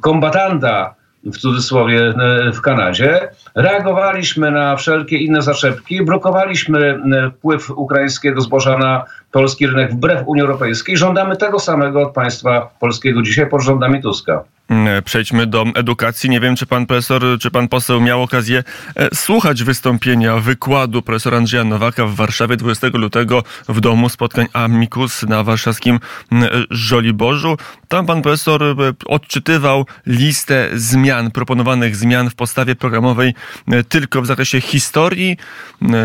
kombatanta 0.00 0.94
w 1.24 1.38
cudzysłowie 1.38 2.14
w 2.54 2.60
Kanadzie. 2.60 3.28
Reagowaliśmy 3.54 4.50
na 4.50 4.76
wszelkie 4.76 5.18
inne 5.18 5.42
zaczepki, 5.42 6.04
blokowaliśmy 6.04 7.00
wpływ 7.38 7.70
ukraińskiego 7.70 8.40
zboża 8.40 8.78
na 8.78 9.04
polski 9.30 9.66
rynek 9.66 9.92
wbrew 9.92 10.22
Unii 10.26 10.42
Europejskiej. 10.42 10.96
Żądamy 10.96 11.36
tego 11.36 11.58
samego 11.58 12.02
od 12.02 12.14
państwa 12.14 12.70
polskiego 12.80 13.22
dzisiaj 13.22 13.48
pod 13.48 13.62
rządami 13.62 14.02
Tuska. 14.02 14.44
Mm, 14.68 15.02
przejdźmy 15.02 15.46
do 15.46 15.64
edukacji. 15.74 16.30
Nie 16.30 16.40
wiem, 16.40 16.56
czy 16.56 16.66
pan 16.66 16.86
profesor, 16.86 17.22
czy 17.40 17.50
pan 17.50 17.68
poseł 17.68 18.00
miał 18.00 18.22
okazję 18.22 18.64
e, 18.96 19.14
słuchać 19.14 19.64
wystąpienia, 19.64 20.36
wykładu 20.36 21.02
profesora 21.02 21.36
Andrzeja 21.36 21.64
Nowaka 21.64 22.06
w 22.06 22.14
Warszawie 22.14 22.56
20 22.56 22.86
lutego 22.94 23.42
w 23.68 23.80
domu 23.80 24.08
spotkań 24.08 24.46
Amicus 24.52 25.22
na 25.22 25.42
warszawskim 25.42 26.00
mm, 26.32 26.48
Żoliborzu. 26.70 27.56
Tam 27.88 28.06
pan 28.06 28.22
profesor 28.22 28.62
e, 28.62 28.74
odczytywał 29.06 29.86
listę 30.06 30.68
zmian, 30.74 31.30
proponowanych 31.30 31.96
zmian 31.96 32.30
w 32.30 32.34
postawie 32.34 32.76
programowej 32.76 33.34
e, 33.68 33.84
tylko 33.84 34.22
w 34.22 34.26
zakresie 34.26 34.60
historii. 34.60 35.36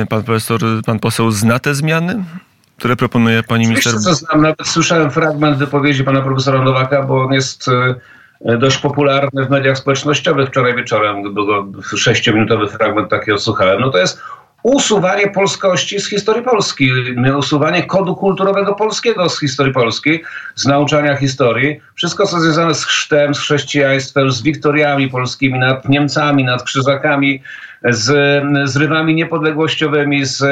Pan 0.10 0.24
profesor, 0.24 0.62
pan 0.86 1.00
poseł 1.00 1.32
zna 1.32 1.60
te 1.60 1.76
zmiany? 1.76 2.24
które 2.78 2.96
proponuje 2.96 3.44
pani 3.44 3.68
minister? 3.68 3.94
co 4.00 4.14
znam, 4.14 4.42
nawet 4.42 4.68
słyszałem 4.68 5.12
fragment 5.12 5.58
wypowiedzi 5.58 6.04
pana 6.04 6.22
profesora 6.22 6.62
Nowaka, 6.62 7.04
bo 7.04 7.24
on 7.24 7.34
jest 7.34 7.68
E, 7.68 7.96
dość 8.42 8.78
popularny 8.78 9.46
w 9.46 9.50
mediach 9.50 9.78
społecznościowych. 9.78 10.48
Wczoraj 10.50 10.76
wieczorem 10.76 11.34
był 11.34 11.74
sześciominutowy 11.96 12.68
fragment 12.68 13.10
taki 13.10 13.32
odsłuchałem. 13.32 13.82
No 13.82 13.90
to 13.90 13.98
jest 13.98 14.22
usuwanie 14.64 15.28
polskości 15.28 16.00
z 16.00 16.10
historii 16.10 16.44
Polski, 16.44 16.92
usuwanie 17.38 17.84
kodu 17.84 18.16
kulturowego 18.16 18.76
polskiego 18.76 19.30
z 19.30 19.40
historii 19.40 19.74
Polski, 19.74 20.20
z 20.56 20.66
nauczania 20.66 21.16
historii. 21.16 21.80
Wszystko, 21.96 22.26
co 22.26 22.40
związane 22.40 22.76
z 22.76 22.86
chrztem, 22.86 23.34
z 23.34 23.40
chrześcijaństwem, 23.40 24.32
z 24.32 24.42
wiktoriami 24.42 25.10
polskimi 25.10 25.60
nad 25.60 25.90
Niemcami, 25.90 26.44
nad 26.44 26.64
krzyżakami, 26.64 27.44
z, 27.86 28.06
z 28.70 28.78
rywami 28.78 29.16
niepodległościowymi, 29.16 30.26
z 30.26 30.44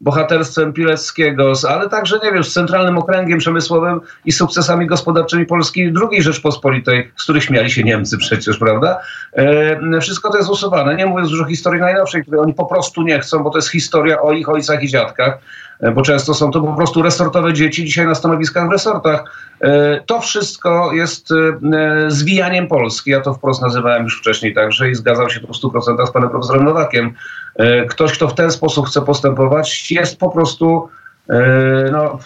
bohaterstwem 0.00 0.72
Pileckiego, 0.72 1.52
ale 1.68 1.88
także, 1.88 2.18
nie 2.24 2.32
wiem, 2.32 2.44
z 2.44 2.52
Centralnym 2.52 2.98
Okręgiem 2.98 3.38
Przemysłowym 3.38 4.00
i 4.24 4.32
sukcesami 4.32 4.86
gospodarczymi 4.86 5.46
Polski 5.46 5.92
II 6.10 6.22
Rzeczpospolitej, 6.22 7.12
z 7.16 7.22
których 7.22 7.44
śmiali 7.44 7.70
się 7.70 7.82
Niemcy 7.82 8.18
przecież, 8.18 8.58
prawda? 8.58 8.98
E, 9.32 10.00
wszystko 10.00 10.30
to 10.30 10.38
jest 10.38 10.50
usuwane. 10.50 10.96
Nie 10.96 11.06
mówiąc 11.06 11.30
już 11.30 11.40
o 11.40 11.44
historii 11.44 11.80
najnowszej, 11.80 12.22
której 12.22 12.40
oni 12.40 12.54
po 12.54 12.66
prostu 12.66 13.02
nie 13.02 13.20
chcą, 13.20 13.42
bo 13.42 13.50
to 13.50 13.58
jest 13.58 13.70
historia 13.70 14.20
o 14.20 14.32
ich 14.32 14.48
ojcach 14.48 14.82
i 14.82 14.88
dziadkach. 14.88 15.38
E, 15.84 15.90
bo 15.90 16.02
często 16.02 16.34
są 16.34 16.50
to 16.50 16.60
po 16.60 16.72
prostu 16.72 17.02
resortowe 17.02 17.52
dzieci 17.52 17.84
dzisiaj 17.84 18.06
na 18.06 18.14
stanowiskach 18.14 18.68
w 18.68 18.72
resortach. 18.72 19.24
E, 19.60 20.00
to 20.06 20.20
wszystko 20.20 20.92
jest 20.92 21.28
e, 21.30 21.34
zwijaniem 22.10 22.66
Polski. 22.66 23.10
Ja 23.10 23.20
to 23.20 23.34
wprost 23.34 23.62
nazywałem 23.62 24.04
już 24.04 24.18
wcześniej 24.18 24.54
także 24.54 24.90
i 24.90 24.94
zgadzam 24.94 25.30
się 25.30 25.40
w 25.40 25.44
100% 25.44 26.06
z 26.06 26.10
panem 26.10 26.30
profesorem 26.30 26.64
Nowakiem. 26.64 27.14
Ktoś, 27.88 28.12
kto 28.12 28.28
w 28.28 28.34
ten 28.34 28.50
sposób 28.50 28.86
chce 28.86 29.02
postępować, 29.02 29.90
jest 29.90 30.18
po 30.18 30.30
prostu 30.30 30.88
no, 31.92 32.18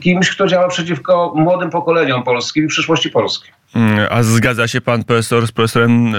kimś, 0.00 0.30
kto 0.30 0.46
działa 0.46 0.68
przeciwko 0.68 1.32
młodym 1.36 1.70
pokoleniom 1.70 2.22
polskim 2.22 2.64
i 2.64 2.68
przyszłości 2.68 3.10
Polski. 3.10 3.50
Mm, 3.74 4.06
a 4.10 4.22
zgadza 4.22 4.68
się 4.68 4.80
pan 4.80 5.04
profesor 5.04 5.46
z 5.46 5.52
profesorem, 5.52 6.12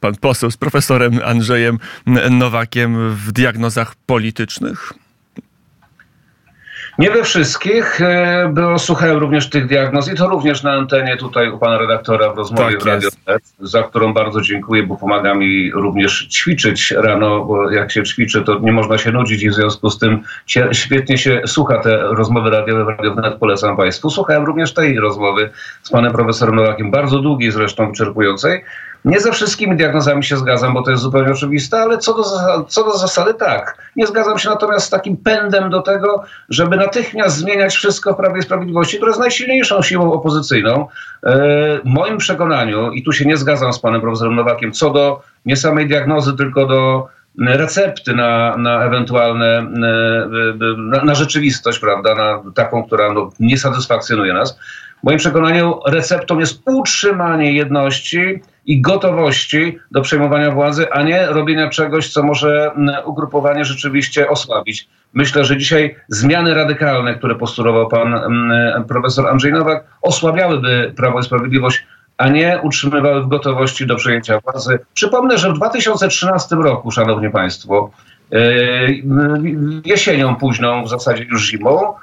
pan 0.00 0.14
poseł 0.14 0.50
z 0.50 0.56
profesorem 0.56 1.20
Andrzejem 1.24 1.78
Nowakiem 2.30 3.14
w 3.14 3.32
diagnozach 3.32 3.94
politycznych? 4.06 4.92
Nie 6.98 7.10
we 7.10 7.22
wszystkich, 7.22 8.00
e, 8.00 8.50
bo 8.54 8.78
słuchałem 8.78 9.18
również 9.18 9.50
tych 9.50 9.66
diagnoz 9.66 10.12
i 10.12 10.14
to 10.14 10.28
również 10.28 10.62
na 10.62 10.72
antenie 10.72 11.16
tutaj 11.16 11.50
u 11.50 11.58
pana 11.58 11.78
redaktora 11.78 12.32
w 12.32 12.36
rozmowie 12.36 12.72
tak 12.72 12.82
w 12.82 12.86
Radio 12.86 13.08
Net, 13.26 13.42
za 13.60 13.82
którą 13.82 14.12
bardzo 14.12 14.40
dziękuję, 14.40 14.82
bo 14.82 14.96
pomaga 14.96 15.34
mi 15.34 15.70
również 15.70 16.26
ćwiczyć 16.28 16.90
rano, 16.90 17.44
bo 17.44 17.70
jak 17.70 17.92
się 17.92 18.02
ćwiczy, 18.02 18.42
to 18.42 18.58
nie 18.58 18.72
można 18.72 18.98
się 18.98 19.12
nudzić 19.12 19.42
i 19.42 19.50
w 19.50 19.54
związku 19.54 19.90
z 19.90 19.98
tym 19.98 20.22
świetnie 20.72 21.18
się 21.18 21.42
słucha 21.46 21.78
te 21.78 21.96
rozmowy 21.96 22.50
radiowe 22.50 22.84
w 22.84 22.88
Radio 22.88 23.14
Net, 23.14 23.34
polecam 23.34 23.76
państwu. 23.76 24.10
Słuchałem 24.10 24.44
również 24.44 24.74
tej 24.74 25.00
rozmowy 25.00 25.50
z 25.82 25.90
panem 25.90 26.12
profesorem 26.12 26.56
Nowakiem, 26.56 26.90
bardzo 26.90 27.18
długiej 27.18 27.50
zresztą, 27.50 27.88
wyczerpującej. 27.88 28.64
Nie 29.04 29.20
ze 29.20 29.32
wszystkimi 29.32 29.76
diagnozami 29.76 30.24
się 30.24 30.36
zgadzam, 30.36 30.74
bo 30.74 30.82
to 30.82 30.90
jest 30.90 31.02
zupełnie 31.02 31.32
oczywiste, 31.32 31.78
ale 31.78 31.98
co 31.98 32.14
do, 32.14 32.22
co 32.68 32.84
do 32.84 32.98
zasady 32.98 33.34
tak. 33.34 33.78
Nie 33.96 34.06
zgadzam 34.06 34.38
się 34.38 34.48
natomiast 34.48 34.86
z 34.86 34.90
takim 34.90 35.16
pędem 35.16 35.70
do 35.70 35.82
tego, 35.82 36.24
żeby 36.48 36.76
natychmiast 36.76 37.36
zmieniać 37.36 37.74
wszystko 37.74 38.12
w 38.12 38.16
Prawie 38.16 38.38
i 38.38 38.42
Sprawiedliwości, 38.42 38.96
które 38.96 39.10
jest 39.10 39.20
najsilniejszą 39.20 39.82
siłą 39.82 40.12
opozycyjną. 40.12 40.88
E, 41.22 41.36
w 41.78 41.84
moim 41.84 42.18
przekonaniu, 42.18 42.92
i 42.92 43.02
tu 43.02 43.12
się 43.12 43.24
nie 43.24 43.36
zgadzam 43.36 43.72
z 43.72 43.78
panem 43.78 44.00
profesorem 44.00 44.34
Nowakiem, 44.34 44.72
co 44.72 44.90
do 44.90 45.20
nie 45.46 45.56
samej 45.56 45.88
diagnozy, 45.88 46.36
tylko 46.36 46.66
do 46.66 47.08
recepty 47.38 48.14
na, 48.14 48.56
na 48.56 48.84
ewentualne, 48.84 49.62
na, 50.76 51.04
na 51.04 51.14
rzeczywistość, 51.14 51.78
prawda, 51.78 52.14
na 52.14 52.42
taką, 52.54 52.84
która 52.84 53.12
no, 53.12 53.30
nie 53.40 53.58
satysfakcjonuje 53.58 54.32
nas. 54.32 54.58
W 55.00 55.04
moim 55.04 55.18
przekonaniu 55.18 55.80
receptą 55.86 56.38
jest 56.38 56.62
utrzymanie 56.66 57.52
jedności 57.52 58.42
i 58.66 58.80
gotowości 58.80 59.78
do 59.90 60.00
przejmowania 60.00 60.50
władzy, 60.50 60.92
a 60.92 61.02
nie 61.02 61.26
robienia 61.26 61.68
czegoś, 61.68 62.12
co 62.12 62.22
może 62.22 62.70
ugrupowanie 63.04 63.64
rzeczywiście 63.64 64.28
osłabić. 64.28 64.88
Myślę, 65.14 65.44
że 65.44 65.56
dzisiaj 65.56 65.96
zmiany 66.08 66.54
radykalne, 66.54 67.14
które 67.14 67.34
postulował 67.34 67.88
pan 67.88 68.20
profesor 68.88 69.28
Andrzej 69.28 69.52
Nowak, 69.52 69.84
osłabiałyby 70.02 70.92
Prawo 70.96 71.20
i 71.20 71.22
Sprawiedliwość, 71.22 71.86
a 72.18 72.28
nie 72.28 72.60
utrzymywały 72.62 73.22
w 73.22 73.28
gotowości 73.28 73.86
do 73.86 73.96
przejęcia 73.96 74.40
władzy. 74.40 74.78
Przypomnę, 74.94 75.38
że 75.38 75.50
w 75.50 75.56
2013 75.56 76.56
roku, 76.56 76.90
szanowni 76.90 77.30
państwo, 77.30 77.90
e, 78.32 78.38
jesienią 79.84 80.36
późną, 80.36 80.84
w 80.84 80.88
zasadzie 80.88 81.24
już 81.24 81.50
zimą, 81.50 81.94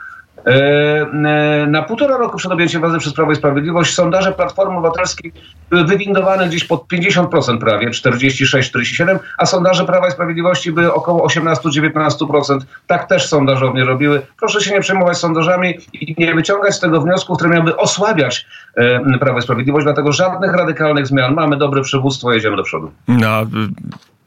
na 1.68 1.82
półtora 1.82 2.18
roku 2.18 2.38
przed 2.38 2.52
objęciem 2.52 2.82
władzy 2.82 2.98
przez 2.98 3.14
Prawo 3.14 3.32
i 3.32 3.36
Sprawiedliwość 3.36 3.94
sondaże 3.94 4.32
Platformy 4.32 4.78
Obywatelskiej 4.78 5.34
były 5.70 5.84
wywindowane 5.84 6.48
gdzieś 6.48 6.64
pod 6.64 6.88
50% 6.88 7.60
prawie, 7.60 7.90
46-47%, 7.90 9.20
a 9.38 9.46
sondaże 9.46 9.86
Prawa 9.86 10.08
i 10.08 10.12
Sprawiedliwości 10.12 10.72
były 10.72 10.94
około 10.94 11.28
18-19%. 11.28 12.60
Tak 12.88 13.08
też 13.08 13.28
sondażownie 13.28 13.86
robiły. 13.86 14.22
Proszę 14.40 14.62
się 14.62 14.72
nie 14.72 14.82
przejmować 14.82 15.18
sondażami 15.18 15.78
i 15.94 16.16
nie 16.18 16.36
wyciągać 16.36 16.76
z 16.76 16.80
tego 16.80 17.02
wniosków, 17.02 17.38
które 17.38 17.50
miałyby 17.50 17.78
osłabiać 17.78 18.46
e, 18.76 19.20
Prawo 19.20 19.40
i 19.40 19.42
Sprawiedliwość, 19.42 19.84
dlatego 19.84 20.12
żadnych 20.12 20.54
radykalnych 20.54 21.08
zmian. 21.08 21.34
Mamy 21.34 21.58
dobre 21.58 21.82
przywództwo, 21.82 22.34
jedziemy 22.34 22.56
do 22.56 22.64
przodu. 22.64 22.92
No, 23.08 23.48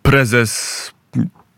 prezes 0.03 0.93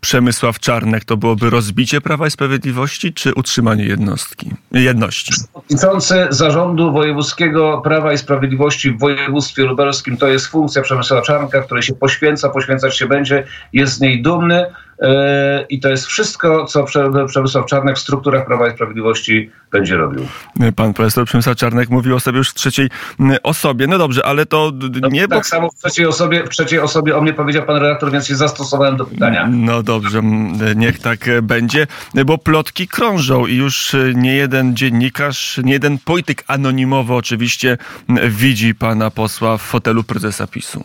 Przemysław 0.05 0.59
Czarnek 0.59 1.05
to 1.05 1.17
byłoby 1.17 1.49
rozbicie 1.49 2.01
Prawa 2.01 2.27
i 2.27 2.31
Sprawiedliwości, 2.31 3.13
czy 3.13 3.33
utrzymanie 3.33 3.85
jednostki, 3.85 4.51
jedności? 4.71 5.33
Przewodniczący 5.33 6.27
Zarządu 6.29 6.91
Wojewódzkiego 6.91 7.81
Prawa 7.83 8.13
i 8.13 8.17
Sprawiedliwości 8.17 8.91
w 8.91 8.99
województwie 8.99 9.63
lubelskim 9.63 10.17
to 10.17 10.27
jest 10.27 10.47
funkcja 10.47 10.81
Przemysława 10.81 11.23
Czarnka, 11.23 11.61
której 11.61 11.83
się 11.83 11.93
poświęca, 11.93 12.49
poświęcać 12.49 12.97
się 12.97 13.07
będzie, 13.07 13.43
jest 13.73 13.93
z 13.93 14.01
niej 14.01 14.21
dumny. 14.21 14.65
E, 15.01 15.65
I 15.69 15.79
to 15.79 15.89
jest 15.89 16.05
wszystko, 16.05 16.65
co 16.65 16.85
Przemysław 17.27 17.65
Czarnek 17.65 17.95
w 17.95 17.99
strukturach 17.99 18.45
Prawa 18.45 18.67
i 18.67 18.71
Sprawiedliwości 18.71 19.51
będzie 19.71 19.95
robił. 19.95 20.27
Pan 20.75 20.93
profesor 20.93 21.25
Przemysław 21.25 21.57
Czarnek 21.57 21.89
mówił 21.89 22.15
o 22.15 22.19
sobie 22.19 22.37
już 22.37 22.49
w 22.49 22.53
trzeciej 22.53 22.89
osobie. 23.43 23.87
No 23.87 23.97
dobrze, 23.97 24.25
ale 24.25 24.45
to 24.45 24.71
no, 25.01 25.07
nie... 25.07 25.27
Tak 25.27 25.39
bo... 25.39 25.43
samo 25.43 25.69
w 25.69 25.75
trzeciej, 25.75 26.05
osobie, 26.05 26.43
w 26.43 26.49
trzeciej 26.49 26.79
osobie 26.79 27.17
o 27.17 27.21
mnie 27.21 27.33
powiedział 27.33 27.63
pan 27.63 27.77
redaktor, 27.77 28.11
więc 28.11 28.27
się 28.27 28.35
zastosowałem 28.35 28.97
do 28.97 29.05
pytania. 29.05 29.47
No 29.51 29.83
dobrze, 29.83 30.21
niech 30.75 30.99
tak 30.99 31.19
będzie, 31.41 31.87
bo 32.25 32.37
plotki 32.37 32.87
krążą 32.87 33.45
i 33.45 33.55
już 33.55 33.95
nie 34.13 34.35
jeden 34.35 34.75
dziennikarz, 34.75 35.59
nie 35.63 35.73
jeden 35.73 35.97
polityk 35.97 36.43
anonimowo 36.47 37.15
oczywiście 37.15 37.77
widzi 38.29 38.75
pana 38.75 39.11
posła 39.11 39.57
w 39.57 39.61
fotelu 39.61 40.03
prezesa 40.03 40.47
PiSu. 40.47 40.83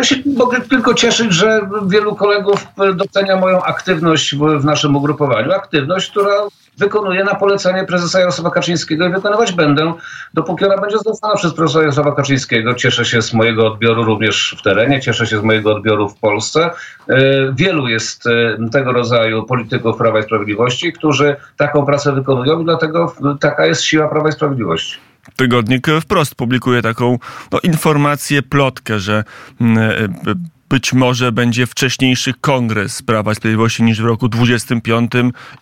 Ja 0.00 0.04
się 0.04 0.16
mogę 0.36 0.60
tylko 0.60 0.94
cieszyć, 0.94 1.32
że 1.32 1.60
wielu 1.86 2.14
kolegów 2.14 2.66
docenia 2.94 3.36
moją 3.36 3.62
aktywność 3.62 4.34
w, 4.34 4.38
w 4.38 4.64
naszym 4.64 4.96
ugrupowaniu. 4.96 5.52
Aktywność, 5.52 6.10
która 6.10 6.32
wykonuję 6.78 7.24
na 7.24 7.34
polecenie 7.34 7.84
prezesa 7.84 8.20
Jarosława 8.20 8.50
Kaczyńskiego 8.50 9.06
i 9.06 9.12
wykonywać 9.12 9.52
będę, 9.52 9.92
dopóki 10.34 10.64
ona 10.64 10.78
będzie 10.78 10.98
zlecana 10.98 11.34
przez 11.34 11.54
prezesa 11.54 11.80
Jarosława 11.80 12.14
Kaczyńskiego. 12.14 12.74
Cieszę 12.74 13.04
się 13.04 13.22
z 13.22 13.34
mojego 13.34 13.66
odbioru 13.66 14.04
również 14.04 14.56
w 14.58 14.62
terenie, 14.62 15.00
cieszę 15.00 15.26
się 15.26 15.38
z 15.38 15.42
mojego 15.42 15.74
odbioru 15.74 16.08
w 16.08 16.18
Polsce. 16.18 16.70
E, 17.08 17.18
wielu 17.52 17.88
jest 17.88 18.26
e, 18.26 18.56
tego 18.72 18.92
rodzaju 18.92 19.42
polityków 19.42 19.96
Prawa 19.96 20.18
i 20.18 20.22
Sprawiedliwości, 20.22 20.92
którzy 20.92 21.36
taką 21.56 21.86
pracę 21.86 22.12
wykonują 22.12 22.60
i 22.60 22.64
dlatego 22.64 23.14
taka 23.40 23.66
jest 23.66 23.82
siła 23.82 24.08
Prawa 24.08 24.28
i 24.28 24.32
Sprawiedliwości. 24.32 25.09
Tygodnik 25.36 25.86
wprost 26.00 26.34
publikuje 26.34 26.82
taką 26.82 27.18
no, 27.52 27.60
informację, 27.62 28.42
plotkę, 28.42 29.00
że 29.00 29.24
mm, 29.60 29.78
e, 29.78 30.34
być 30.68 30.92
może 30.92 31.32
będzie 31.32 31.66
wcześniejszy 31.66 32.34
kongres 32.40 33.02
Prawa 33.02 33.32
i 33.32 33.34
Sprawiedliwości 33.34 33.82
niż 33.82 34.02
w 34.02 34.04
roku 34.04 34.28
25 34.28 35.12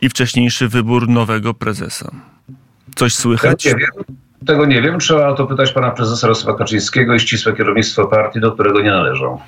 i 0.01 0.09
wcześniejszy 0.09 0.69
wybór 0.69 1.09
nowego 1.09 1.55
prezesa. 1.55 2.11
Coś 2.95 3.15
słychać? 3.15 3.65
Ja 3.65 3.73
nie 3.73 3.79
wiem. 3.79 3.91
Tego 4.47 4.67
nie 4.67 4.83
wiem. 4.83 4.99
Trzeba 4.99 5.29
o 5.29 5.35
to 5.35 5.47
pytać 5.47 5.73
pana 5.73 5.91
prezesa 5.91 6.27
Jarosława 6.27 6.59
Kaczyńskiego 6.59 7.15
i 7.15 7.21
ścisłe 7.21 7.57
kierownictwo 7.57 8.07
partii, 8.07 8.41
do 8.41 8.53
którego 8.53 8.81
nie 8.81 8.91
należą. 8.91 9.39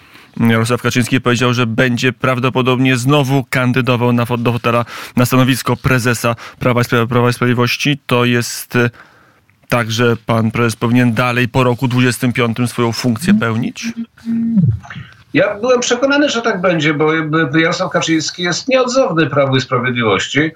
Jarosław 0.41 0.83
Kaczyński 0.83 1.21
powiedział, 1.21 1.55
że 1.55 1.67
będzie 1.67 2.13
prawdopodobnie 2.13 2.97
znowu 2.97 3.45
kandydował 3.51 4.13
na, 4.13 4.25
do 4.39 4.53
fotela 4.53 4.85
na 5.17 5.27
stanowisko 5.27 5.77
prezesa 5.77 6.37
Prawa, 6.59 6.81
Prawa 7.09 7.31
i 7.31 7.33
Sprawiedliwości. 7.33 7.99
To 8.07 8.25
jest 8.25 8.77
e, 8.77 8.91
tak, 9.71 9.91
że 9.91 10.17
pan 10.27 10.51
prezes 10.51 10.77
powinien 10.77 11.15
dalej 11.15 11.49
po 11.49 11.65
roku 11.65 11.89
25 11.89 12.59
swoją 12.67 12.93
funkcję 12.93 13.35
pełnić? 13.35 13.85
Ja 15.35 15.55
byłem 15.55 15.81
przekonany, 15.81 16.29
że 16.29 16.43
tak 16.43 16.61
będzie, 16.61 16.95
bo 16.95 17.13
Jarosław 17.59 17.91
Kaczyński 17.91 18.43
jest 18.43 18.69
nieodzowny 18.69 19.27
Prawu 19.27 19.57
i 19.57 19.61
Sprawiedliwości 19.61 20.51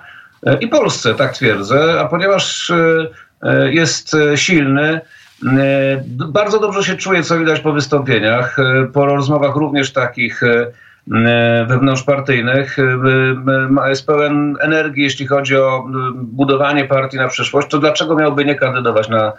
e, 0.46 0.58
i 0.58 0.68
Polsce, 0.68 1.14
tak 1.14 1.32
twierdzę, 1.32 2.00
a 2.00 2.04
ponieważ 2.04 2.70
e, 2.70 3.72
jest 3.72 4.16
silny, 4.34 5.00
E, 5.46 6.04
bardzo 6.06 6.60
dobrze 6.60 6.84
się 6.84 6.96
czuję, 6.96 7.22
co 7.22 7.38
widać 7.38 7.60
po 7.60 7.72
wystąpieniach, 7.72 8.58
e, 8.58 8.86
po 8.92 9.06
rozmowach 9.06 9.56
również 9.56 9.92
takich 9.92 10.42
e, 10.42 10.66
wewnątrzpartyjnych. 11.66 12.76
Jest 13.88 14.06
pełen 14.06 14.56
energii, 14.60 15.02
jeśli 15.02 15.26
chodzi 15.26 15.56
o 15.56 15.84
budowanie 16.14 16.84
partii 16.84 17.16
na 17.16 17.28
przyszłość. 17.28 17.68
To 17.68 17.78
dlaczego 17.78 18.16
miałby 18.16 18.44
nie 18.44 18.54
kandydować 18.54 19.08
na 19.08 19.32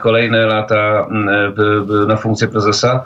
kolejne 0.00 0.46
lata 0.46 1.06
na 2.08 2.16
funkcję 2.16 2.48
prezesa? 2.48 3.04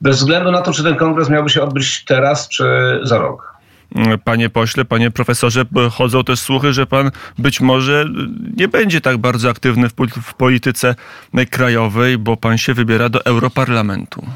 Bez 0.00 0.16
względu 0.16 0.50
na 0.50 0.62
to, 0.62 0.72
czy 0.72 0.82
ten 0.82 0.96
kongres 0.96 1.30
miałby 1.30 1.50
się 1.50 1.62
odbyć 1.62 2.04
teraz, 2.04 2.48
czy 2.48 2.64
za 3.02 3.18
rok. 3.18 3.52
Panie 4.24 4.50
pośle, 4.50 4.84
panie 4.84 5.10
profesorze, 5.10 5.64
chodzą 5.92 6.24
też 6.24 6.40
słuchy, 6.40 6.72
że 6.72 6.86
pan 6.86 7.10
być 7.38 7.60
może 7.60 8.04
nie 8.56 8.68
będzie 8.68 9.00
tak 9.00 9.18
bardzo 9.18 9.50
aktywny 9.50 9.88
w 10.22 10.34
polityce 10.34 10.94
krajowej, 11.50 12.18
bo 12.18 12.36
pan 12.36 12.58
się 12.58 12.74
wybiera 12.74 13.08
do 13.08 13.24
Europarlamentu. 13.24 14.26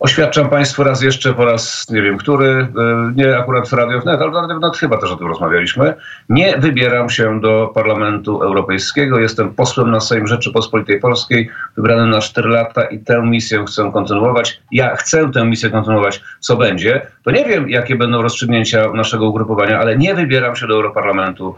Oświadczam 0.00 0.50
Państwu 0.50 0.84
raz 0.84 1.02
jeszcze, 1.02 1.34
po 1.34 1.44
raz 1.44 1.90
nie 1.90 2.02
wiem 2.02 2.18
który, 2.18 2.48
e, 2.48 3.12
nie 3.14 3.38
akurat 3.38 3.68
w 3.68 3.72
Radio 3.72 4.00
Wnet, 4.00 4.20
ale 4.20 4.32
Radio 4.32 4.58
Wnet 4.58 4.76
chyba 4.76 4.98
też 4.98 5.10
o 5.10 5.16
tym 5.16 5.26
rozmawialiśmy. 5.26 5.94
Nie 6.28 6.58
wybieram 6.58 7.10
się 7.10 7.40
do 7.40 7.70
Parlamentu 7.74 8.42
Europejskiego. 8.42 9.18
Jestem 9.18 9.54
posłem 9.54 9.90
na 9.90 10.00
Sejm 10.00 10.26
Rzeczypospolitej 10.26 11.00
Polskiej, 11.00 11.50
wybrany 11.76 12.06
na 12.06 12.20
4 12.20 12.48
lata 12.48 12.84
i 12.84 12.98
tę 12.98 13.22
misję 13.22 13.64
chcę 13.68 13.90
kontynuować. 13.92 14.60
Ja 14.72 14.96
chcę 14.96 15.32
tę 15.32 15.44
misję 15.44 15.70
kontynuować, 15.70 16.22
co 16.40 16.56
będzie. 16.56 17.06
To 17.22 17.30
nie 17.30 17.44
wiem, 17.44 17.70
jakie 17.70 17.96
będą 17.96 18.22
rozstrzygnięcia 18.22 18.92
naszego 18.92 19.26
ugrupowania, 19.26 19.80
ale 19.80 19.98
nie 19.98 20.14
wybieram 20.14 20.56
się 20.56 20.66
do 20.66 20.74
Europarlamentu 20.74 21.54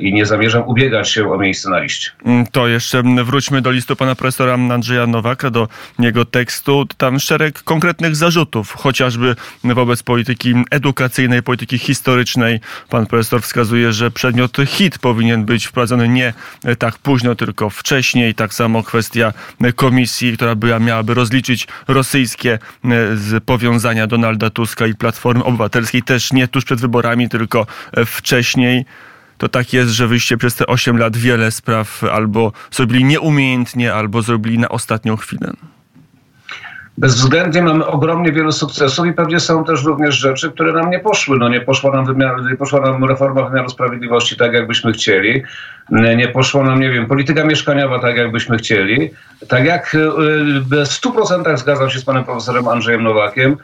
i 0.00 0.12
nie 0.12 0.26
zamierzam 0.26 0.62
ubiegać 0.68 1.10
się 1.10 1.32
o 1.32 1.38
miejsce 1.38 1.70
na 1.70 1.78
liście. 1.78 2.10
Mm, 2.24 2.46
to 2.46 2.68
jeszcze 2.68 3.02
wróćmy 3.24 3.62
do 3.62 3.70
listu 3.70 3.96
pana 3.96 4.14
profesora 4.14 4.54
Andrzeja 4.54 5.06
Nowaka, 5.06 5.50
do 5.50 5.68
jego 5.98 6.24
tekstu. 6.24 6.86
Tam 6.96 7.20
szereg 7.20 7.62
konkretnych 7.62 8.16
zarzutów, 8.16 8.72
chociażby 8.72 9.36
wobec 9.64 10.02
polityki 10.02 10.54
edukacyjnej, 10.70 11.42
polityki 11.42 11.78
historycznej. 11.78 12.60
Pan 12.88 13.06
profesor 13.06 13.42
wskazuje, 13.42 13.92
że 13.92 14.10
przedmiot 14.10 14.56
HIT 14.66 14.98
powinien 14.98 15.44
być 15.44 15.66
wprowadzony 15.66 16.08
nie 16.08 16.32
tak 16.78 16.98
późno, 16.98 17.34
tylko 17.34 17.70
wcześniej. 17.70 18.34
Tak 18.34 18.54
samo 18.54 18.82
kwestia 18.82 19.32
komisji, 19.76 20.36
która 20.36 20.54
by, 20.54 20.80
miałaby 20.80 21.14
rozliczyć 21.14 21.68
rosyjskie 21.88 22.58
e, 22.84 23.40
powiązania 23.40 24.06
Donalda 24.06 24.50
Tuska 24.50 24.86
i 24.86 24.94
Platformy 24.94 25.44
Obywatelskiej, 25.44 26.02
też 26.02 26.32
nie 26.32 26.48
tuż 26.48 26.64
przed 26.64 26.80
wyborami, 26.80 27.28
tylko 27.28 27.66
wcześniej 28.06 28.84
to 29.40 29.48
tak 29.48 29.72
jest, 29.72 29.90
że 29.90 30.06
wyście 30.06 30.36
przez 30.36 30.54
te 30.54 30.66
8 30.66 30.98
lat 30.98 31.16
wiele 31.16 31.50
spraw 31.50 32.04
albo 32.04 32.52
zrobili 32.70 33.04
nieumiejętnie, 33.04 33.94
albo 33.94 34.22
zrobili 34.22 34.58
na 34.58 34.68
ostatnią 34.68 35.16
chwilę. 35.16 35.52
Bezwzględnie 36.98 37.62
mamy 37.62 37.86
ogromnie 37.86 38.32
wiele 38.32 38.52
sukcesów 38.52 39.06
i 39.06 39.12
pewnie 39.12 39.40
są 39.40 39.64
też 39.64 39.84
również 39.84 40.18
rzeczy, 40.18 40.50
które 40.50 40.72
nam 40.72 40.90
nie 40.90 40.98
poszły. 40.98 41.38
No 41.38 41.48
nie 41.48 41.60
poszła 41.60 41.92
nam, 41.92 42.06
wymiar, 42.06 42.44
nie 42.50 42.56
poszła 42.56 42.80
nam 42.80 43.04
reforma 43.04 43.42
wymiaru 43.42 43.68
sprawiedliwości 43.68 44.36
tak, 44.36 44.52
jakbyśmy 44.52 44.92
chcieli. 44.92 45.42
Nie 46.16 46.28
poszła 46.28 46.64
nam, 46.64 46.80
nie 46.80 46.90
wiem, 46.90 47.06
polityka 47.06 47.44
mieszkaniowa 47.44 47.98
tak, 47.98 48.16
jakbyśmy 48.16 48.56
chcieli. 48.56 49.10
Tak 49.48 49.64
jak 49.64 49.96
w 50.60 50.70
100% 50.70 51.56
zgadzam 51.56 51.90
się 51.90 51.98
z 51.98 52.04
panem 52.04 52.24
profesorem 52.24 52.68
Andrzejem 52.68 53.02
Nowakiem, 53.02 53.56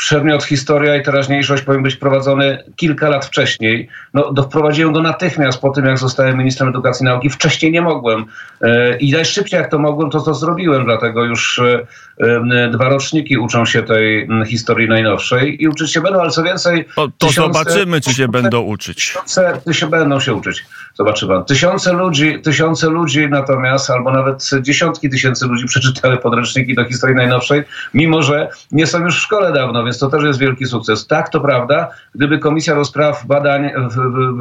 przedmiot 0.00 0.44
historia 0.44 0.96
i 0.96 1.02
teraźniejszość 1.02 1.62
powinien 1.62 1.82
być 1.82 1.96
prowadzony 1.96 2.64
kilka 2.76 3.08
lat 3.08 3.24
wcześniej. 3.24 3.88
No, 4.14 4.32
wprowadziłem 4.42 4.92
go 4.92 5.02
natychmiast 5.02 5.60
po 5.60 5.70
tym, 5.70 5.84
jak 5.84 5.98
zostałem 5.98 6.38
ministrem 6.38 6.68
edukacji 6.68 7.04
i 7.04 7.06
nauki. 7.06 7.30
Wcześniej 7.30 7.72
nie 7.72 7.82
mogłem. 7.82 8.24
E, 8.62 8.98
I 8.98 9.12
najszybciej 9.12 9.58
jak 9.58 9.70
to 9.70 9.78
mogłem, 9.78 10.10
to 10.10 10.20
to 10.20 10.34
zrobiłem, 10.34 10.84
dlatego 10.84 11.24
już 11.24 11.58
e, 11.58 11.86
e, 12.18 12.70
dwa 12.70 12.88
roczniki 12.88 13.38
uczą 13.38 13.64
się 13.64 13.82
tej 13.82 14.28
historii 14.46 14.88
najnowszej 14.88 15.62
i 15.62 15.68
uczyć 15.68 15.92
się 15.92 16.00
będą, 16.00 16.20
ale 16.20 16.30
co 16.30 16.42
więcej... 16.42 16.84
To, 16.96 17.08
to 17.18 17.26
tysiące, 17.26 17.58
zobaczymy, 17.58 18.00
czy 18.00 18.14
się 18.14 18.28
będą 18.28 18.60
uczyć. 18.60 18.96
Tysiące, 18.96 19.60
się 19.72 19.86
będą 19.86 20.20
się 20.20 20.34
uczyć. 20.34 20.64
Zobaczymy. 20.94 21.44
Tysiące 21.46 21.92
ludzi, 21.92 22.42
tysiące 22.42 22.88
ludzi 22.88 23.28
natomiast, 23.28 23.90
albo 23.90 24.12
nawet 24.12 24.50
dziesiątki 24.60 25.10
tysięcy 25.10 25.46
ludzi 25.46 25.66
przeczytały 25.72 26.16
podręczniki 26.16 26.74
do 26.74 26.84
historii 26.84 27.16
najnowszej, 27.16 27.62
mimo 27.94 28.22
że 28.22 28.48
nie 28.72 28.86
są 28.86 29.04
już 29.04 29.16
w 29.16 29.22
szkole 29.22 29.52
dawno, 29.52 29.82
więc 29.90 29.98
to 29.98 30.08
też 30.08 30.22
jest 30.22 30.38
wielki 30.38 30.66
sukces. 30.66 31.06
Tak, 31.06 31.28
to 31.28 31.40
prawda, 31.40 31.88
gdyby 32.14 32.38
Komisja 32.38 32.74
do 32.74 32.84
Spraw 32.84 33.26
Badań 33.26 33.70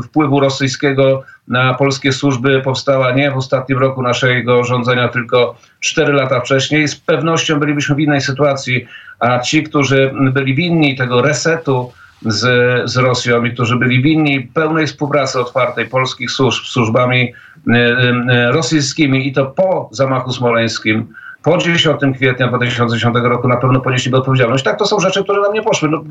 Wpływu 0.04 0.40
Rosyjskiego 0.40 1.24
na 1.48 1.74
polskie 1.74 2.12
służby 2.12 2.62
powstała 2.62 3.12
nie 3.12 3.32
w 3.32 3.38
ostatnim 3.38 3.80
roku 3.80 4.02
naszego 4.02 4.64
rządzenia, 4.64 5.08
tylko 5.08 5.56
cztery 5.80 6.14
lata 6.14 6.40
wcześniej, 6.40 6.88
z 6.88 6.96
pewnością 6.96 7.60
bylibyśmy 7.60 7.96
w 7.96 8.00
innej 8.00 8.22
sytuacji, 8.22 8.86
a 9.20 9.40
ci, 9.40 9.64
którzy 9.64 10.12
byli 10.34 10.56
winni 10.56 10.96
tego 10.96 11.22
resetu, 11.22 11.92
z, 12.26 12.42
z 12.90 12.98
Rosją 12.98 13.44
i 13.44 13.52
którzy 13.52 13.76
byli 13.76 14.02
winni 14.02 14.42
pełnej 14.42 14.88
współpracy 14.88 15.40
otwartej 15.40 15.86
polskich 15.86 16.32
służb 16.32 16.64
z 16.66 16.70
służbami 16.70 17.22
y, 17.24 17.72
y, 17.72 18.52
rosyjskimi 18.52 19.28
i 19.28 19.34
to 19.34 19.46
po 19.46 19.90
zamachu 19.92 20.32
smoleńskim, 20.32 21.14
po 21.43 21.58
10 21.58 22.02
kwietnia 22.15 22.47
2010 22.47 23.15
roku 23.23 23.47
na 23.47 23.58
pewno 23.58 23.80
ponieśliby 23.80 24.17
odpowiedzialność. 24.17 24.63
Tak, 24.63 24.80
to 24.80 24.86
są 24.86 24.99
rzeczy, 24.99 25.23
które 25.23 25.41
nam 25.41 25.54
nie 25.54 25.62
poszły. 25.62 25.89
No, 25.89 26.04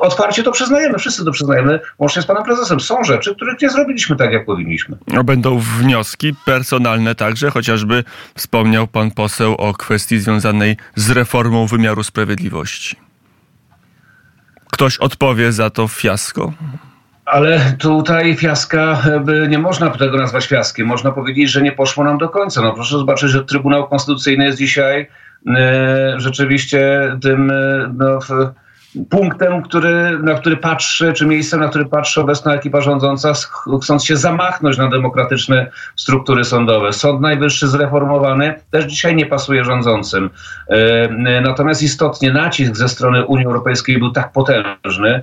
otwarcie 0.00 0.42
to 0.42 0.52
przyznajemy, 0.52 0.98
wszyscy 0.98 1.24
to 1.24 1.30
przyznajemy, 1.30 1.80
łącznie 1.98 2.22
z 2.22 2.26
panem 2.26 2.44
prezesem. 2.44 2.80
Są 2.80 3.04
rzeczy, 3.04 3.34
których 3.34 3.62
nie 3.62 3.70
zrobiliśmy 3.70 4.16
tak, 4.16 4.32
jak 4.32 4.46
powinniśmy. 4.46 4.96
Będą 5.24 5.58
wnioski 5.58 6.34
personalne 6.44 7.14
także, 7.14 7.50
chociażby 7.50 8.04
wspomniał 8.36 8.86
pan 8.86 9.10
poseł 9.10 9.54
o 9.54 9.72
kwestii 9.74 10.18
związanej 10.18 10.76
z 10.94 11.10
reformą 11.10 11.66
wymiaru 11.66 12.02
sprawiedliwości. 12.02 12.96
Ktoś 14.72 14.98
odpowie 14.98 15.52
za 15.52 15.70
to 15.70 15.88
fiasko? 15.88 16.52
Ale 17.24 17.60
tutaj 17.78 18.36
fiaska, 18.36 19.02
nie 19.48 19.58
można 19.58 19.90
tego 19.90 20.16
nazwać 20.16 20.46
fiaskiem. 20.46 20.86
Można 20.86 21.10
powiedzieć, 21.10 21.50
że 21.50 21.62
nie 21.62 21.72
poszło 21.72 22.04
nam 22.04 22.18
do 22.18 22.28
końca. 22.28 22.62
No 22.62 22.72
proszę 22.72 22.98
zobaczyć, 22.98 23.30
że 23.30 23.44
Trybunał 23.44 23.88
Konstytucyjny 23.88 24.44
jest 24.44 24.58
dzisiaj 24.58 25.06
e, 25.46 26.14
rzeczywiście 26.16 27.10
tym 27.22 27.50
e, 27.50 27.94
no, 27.96 28.18
punktem, 29.10 29.62
który, 29.62 30.18
na 30.18 30.34
który 30.34 30.56
patrzy, 30.56 31.12
czy 31.12 31.26
miejscem, 31.26 31.60
na 31.60 31.68
który 31.68 31.84
patrzy 31.84 32.20
obecna 32.20 32.54
ekipa 32.54 32.80
rządząca, 32.80 33.32
chcąc 33.82 34.04
się 34.04 34.16
zamachnąć 34.16 34.78
na 34.78 34.90
demokratyczne 34.90 35.70
struktury 35.96 36.44
sądowe. 36.44 36.92
Sąd 36.92 37.20
Najwyższy 37.20 37.68
zreformowany 37.68 38.54
też 38.70 38.84
dzisiaj 38.84 39.16
nie 39.16 39.26
pasuje 39.26 39.64
rządzącym. 39.64 40.30
E, 40.68 41.08
natomiast 41.40 41.82
istotnie 41.82 42.32
nacisk 42.32 42.76
ze 42.76 42.88
strony 42.88 43.24
Unii 43.24 43.46
Europejskiej 43.46 43.98
był 43.98 44.10
tak 44.10 44.32
potężny, 44.32 45.22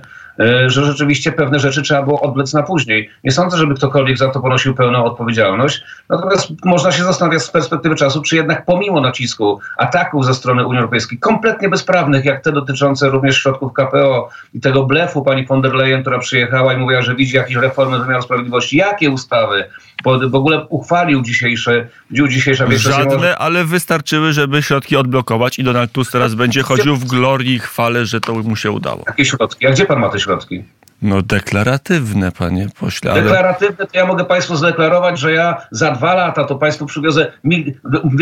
że 0.66 0.84
rzeczywiście 0.84 1.32
pewne 1.32 1.58
rzeczy 1.58 1.82
trzeba 1.82 2.02
było 2.02 2.20
odblec 2.20 2.54
na 2.54 2.62
później. 2.62 3.10
Nie 3.24 3.32
sądzę, 3.32 3.56
żeby 3.56 3.74
ktokolwiek 3.74 4.18
za 4.18 4.28
to 4.28 4.40
ponosił 4.40 4.74
pełną 4.74 5.04
odpowiedzialność. 5.04 5.82
Natomiast 6.08 6.48
można 6.64 6.92
się 6.92 7.04
zastanawiać 7.04 7.42
z 7.42 7.50
perspektywy 7.50 7.94
czasu, 7.94 8.22
czy 8.22 8.36
jednak 8.36 8.64
pomimo 8.64 9.00
nacisku, 9.00 9.60
ataków 9.78 10.26
ze 10.26 10.34
strony 10.34 10.66
Unii 10.66 10.78
Europejskiej, 10.78 11.18
kompletnie 11.18 11.68
bezprawnych, 11.68 12.24
jak 12.24 12.44
te 12.44 12.52
dotyczące 12.52 13.10
również 13.10 13.42
środków 13.42 13.72
KPO 13.72 14.28
i 14.54 14.60
tego 14.60 14.84
blefu 14.84 15.22
pani 15.22 15.46
von 15.46 15.62
der 15.62 15.74
Leyen, 15.74 16.00
która 16.00 16.18
przyjechała 16.18 16.74
i 16.74 16.76
mówiła, 16.76 17.02
że 17.02 17.14
widzi 17.14 17.36
jakieś 17.36 17.56
reformy 17.56 17.98
wymiaru 17.98 18.22
sprawiedliwości, 18.22 18.76
jakie 18.76 19.10
ustawy 19.10 19.64
w 20.04 20.34
ogóle 20.34 20.66
uchwalił 20.68 21.22
dzisiejsze, 21.22 21.88
dzisiejsza 22.10 22.66
większość. 22.66 22.96
Żadne, 22.96 23.38
ale 23.38 23.64
wystarczyły, 23.64 24.32
żeby 24.32 24.62
środki 24.62 24.96
odblokować 24.96 25.58
i 25.58 25.64
Donald 25.64 25.92
Tusk 25.92 26.12
teraz 26.12 26.34
będzie 26.34 26.62
chodził 26.62 26.96
w 26.96 27.04
glorii 27.04 27.54
i 27.54 27.58
chwale, 27.58 28.06
że 28.06 28.20
to 28.20 28.34
mu 28.34 28.56
się 28.56 28.70
udało. 28.70 29.04
Jakie 29.06 29.24
środki? 29.24 29.66
A 29.66 29.70
gdzie 29.70 29.86
pan 29.86 29.98
ma 29.98 30.08
te 30.08 30.18
środki? 30.22 30.64
No 31.02 31.22
deklaratywne, 31.22 32.32
panie 32.32 32.66
pośle. 32.80 33.12
Ale... 33.12 33.22
Deklaratywne, 33.22 33.86
to 33.86 33.98
ja 33.98 34.06
mogę 34.06 34.24
państwu 34.24 34.56
zdeklarować, 34.56 35.18
że 35.18 35.32
ja 35.32 35.56
za 35.70 35.90
dwa 35.90 36.14
lata 36.14 36.44
to 36.44 36.54
państwu 36.54 36.86
przywiozę 36.86 37.32
mil... 37.44 37.74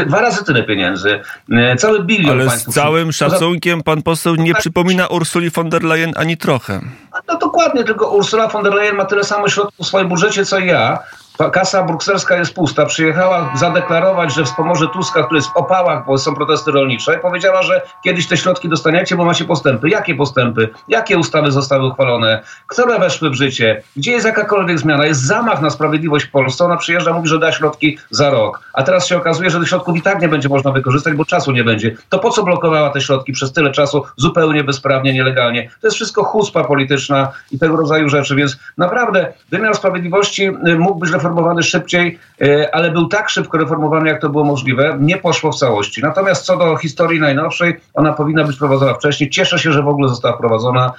dwa 0.07 0.21
razy 0.21 0.45
tyle 0.45 0.63
pieniędzy. 0.63 1.21
E, 1.53 1.77
cały 1.77 2.05
bilion 2.05 2.41
Ale 2.41 2.51
z 2.51 2.65
całym 2.65 3.13
szacunkiem 3.13 3.83
pan 3.83 4.03
poseł 4.03 4.35
nie 4.35 4.53
tak. 4.53 4.61
przypomina 4.61 5.07
Ursuli 5.07 5.51
von 5.51 5.71
der 5.71 5.83
Leyen 5.83 6.13
ani 6.17 6.37
trochę. 6.37 6.81
No 7.29 7.39
dokładnie, 7.39 7.85
tylko 7.85 8.11
Ursula 8.11 8.49
von 8.49 8.63
der 8.63 8.75
Leyen 8.75 8.97
ma 8.97 9.05
tyle 9.05 9.25
samo 9.25 9.49
środków 9.49 9.87
w 9.87 9.89
swoim 9.89 10.09
budżecie, 10.09 10.45
co 10.45 10.59
ja 10.59 10.99
Kasa 11.48 11.83
brukselska 11.83 12.37
jest 12.37 12.55
pusta. 12.55 12.87
Przyjechała 12.87 13.53
zadeklarować, 13.57 14.35
że 14.35 14.44
wspomoże 14.44 14.88
Tuska, 14.88 15.22
który 15.22 15.38
jest 15.38 15.48
w 15.48 15.57
opałach, 15.57 16.07
bo 16.07 16.18
są 16.18 16.35
protesty 16.35 16.70
rolnicze. 16.70 17.16
I 17.16 17.18
powiedziała, 17.18 17.62
że 17.62 17.83
kiedyś 18.05 18.26
te 18.26 18.37
środki 18.37 18.68
dostaniecie, 18.68 19.16
bo 19.16 19.24
macie 19.24 19.44
postępy. 19.44 19.88
Jakie 19.88 20.14
postępy? 20.14 20.68
Jakie 20.88 21.18
ustawy 21.18 21.53
zostały 21.53 21.88
uchwalone? 21.88 22.42
Które 22.66 22.98
weszły 22.98 23.31
w 23.31 23.35
życie? 23.35 23.83
Gdzie 23.96 24.12
jest 24.12 24.26
jakakolwiek 24.26 24.79
zmiana? 24.79 25.07
Jest 25.07 25.26
zamach 25.26 25.61
na 25.61 25.70
sprawiedliwość 25.70 26.24
w 26.26 26.31
Polsce. 26.31 26.64
Ona 26.64 26.76
przyjeżdża, 26.76 27.12
mówi, 27.12 27.29
że 27.29 27.38
da 27.38 27.53
środki 27.53 27.98
za 28.11 28.31
rok. 28.31 28.61
A 28.72 28.83
teraz 28.83 29.07
się 29.07 29.16
okazuje, 29.16 29.50
że 29.50 29.59
tych 29.59 29.68
środków 29.68 29.96
i 29.96 30.03
tak 30.03 30.20
nie 30.20 30.29
będzie 30.29 30.48
można 30.48 30.72
wykorzystać, 30.72 31.14
bo 31.14 31.24
czasu 31.24 31.53
nie 31.53 31.64
będzie. 31.64 31.96
To 32.09 32.18
po 32.18 32.31
co 32.31 32.42
blokowała 32.42 32.90
te 32.90 33.00
środki 33.00 33.33
przez 33.33 33.53
tyle 33.53 33.72
czasu 33.72 34.05
zupełnie 34.16 34.64
bezprawnie, 34.64 35.12
nielegalnie? 35.12 35.70
To 35.81 35.87
jest 35.87 35.94
wszystko 35.94 36.24
chuspa 36.24 36.64
polityczna 36.64 37.33
i 37.50 37.59
tego 37.59 37.76
rodzaju 37.76 38.09
rzeczy. 38.09 38.37
Więc 38.37 38.59
naprawdę 38.79 39.33
wymiar 39.50 39.76
sprawiedliwości 39.76 40.44
y, 40.68 40.79
mógł 40.79 40.98
być 40.98 41.11
reformowany 41.11 41.30
szybciej, 41.62 42.19
y, 42.43 42.73
ale 42.73 42.90
był 42.90 43.09
tak 43.09 43.31
szybko 43.31 43.59
reformowany, 43.59 44.09
jak 44.09 44.21
to 44.21 44.29
było 44.29 44.45
możliwe. 44.45 44.97
Nie 45.01 45.16
poszło 45.16 45.53
w 45.53 45.57
całości. 45.57 46.03
Natomiast 46.03 46.45
co 46.45 46.57
do 46.57 46.77
historii 46.77 47.21
najnowszej, 47.21 47.81
ona 47.95 48.12
powinna 48.12 48.45
być 48.45 48.57
prowadzona 48.57 48.95
wcześniej. 48.95 49.31
Cieszę 49.31 49.59
się, 49.59 49.73
że 49.73 49.83
w 49.83 49.88
ogóle 49.88 50.09
została 50.09 50.37
wprowadzona. 50.37 50.93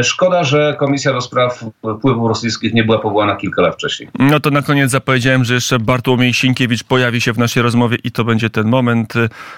Y, 0.00 0.04
szkoda, 0.04 0.44
że 0.44 0.76
Komisja 0.78 1.12
do 1.12 1.20
Spraw 1.20 1.64
Wpływów 1.98 2.28
Rosyjskich 2.28 2.74
nie 2.74 2.84
była 2.84 2.98
powołana 2.98 3.36
kilka 3.36 3.62
lat 3.62 3.74
wcześniej. 3.74 4.08
No 4.18 4.40
to 4.40 4.50
na 4.50 4.62
koniec 4.62 4.90
zapowiedziałem, 4.90 5.44
że 5.44 5.54
jeszcze 5.54 5.78
Bartłomiej 5.78 6.34
Sienkiewicz 6.34 6.84
pojawi 6.84 7.20
się 7.20 7.32
w 7.32 7.38
naszej 7.38 7.62
rozmowie 7.62 7.96
i 8.04 8.12
to 8.12 8.24
będzie 8.24 8.50
ten 8.50 8.68
moment. 8.68 9.14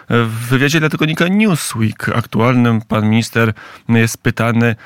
W 0.09 0.49
wywiadzie 0.49 0.81
dla 0.81 0.89
tygodnika 0.89 1.29
Newsweek 1.29 2.11
aktualnym 2.15 2.81
pan 2.89 3.11
minister 3.11 3.53
jest 3.89 4.23
pytany 4.23 4.77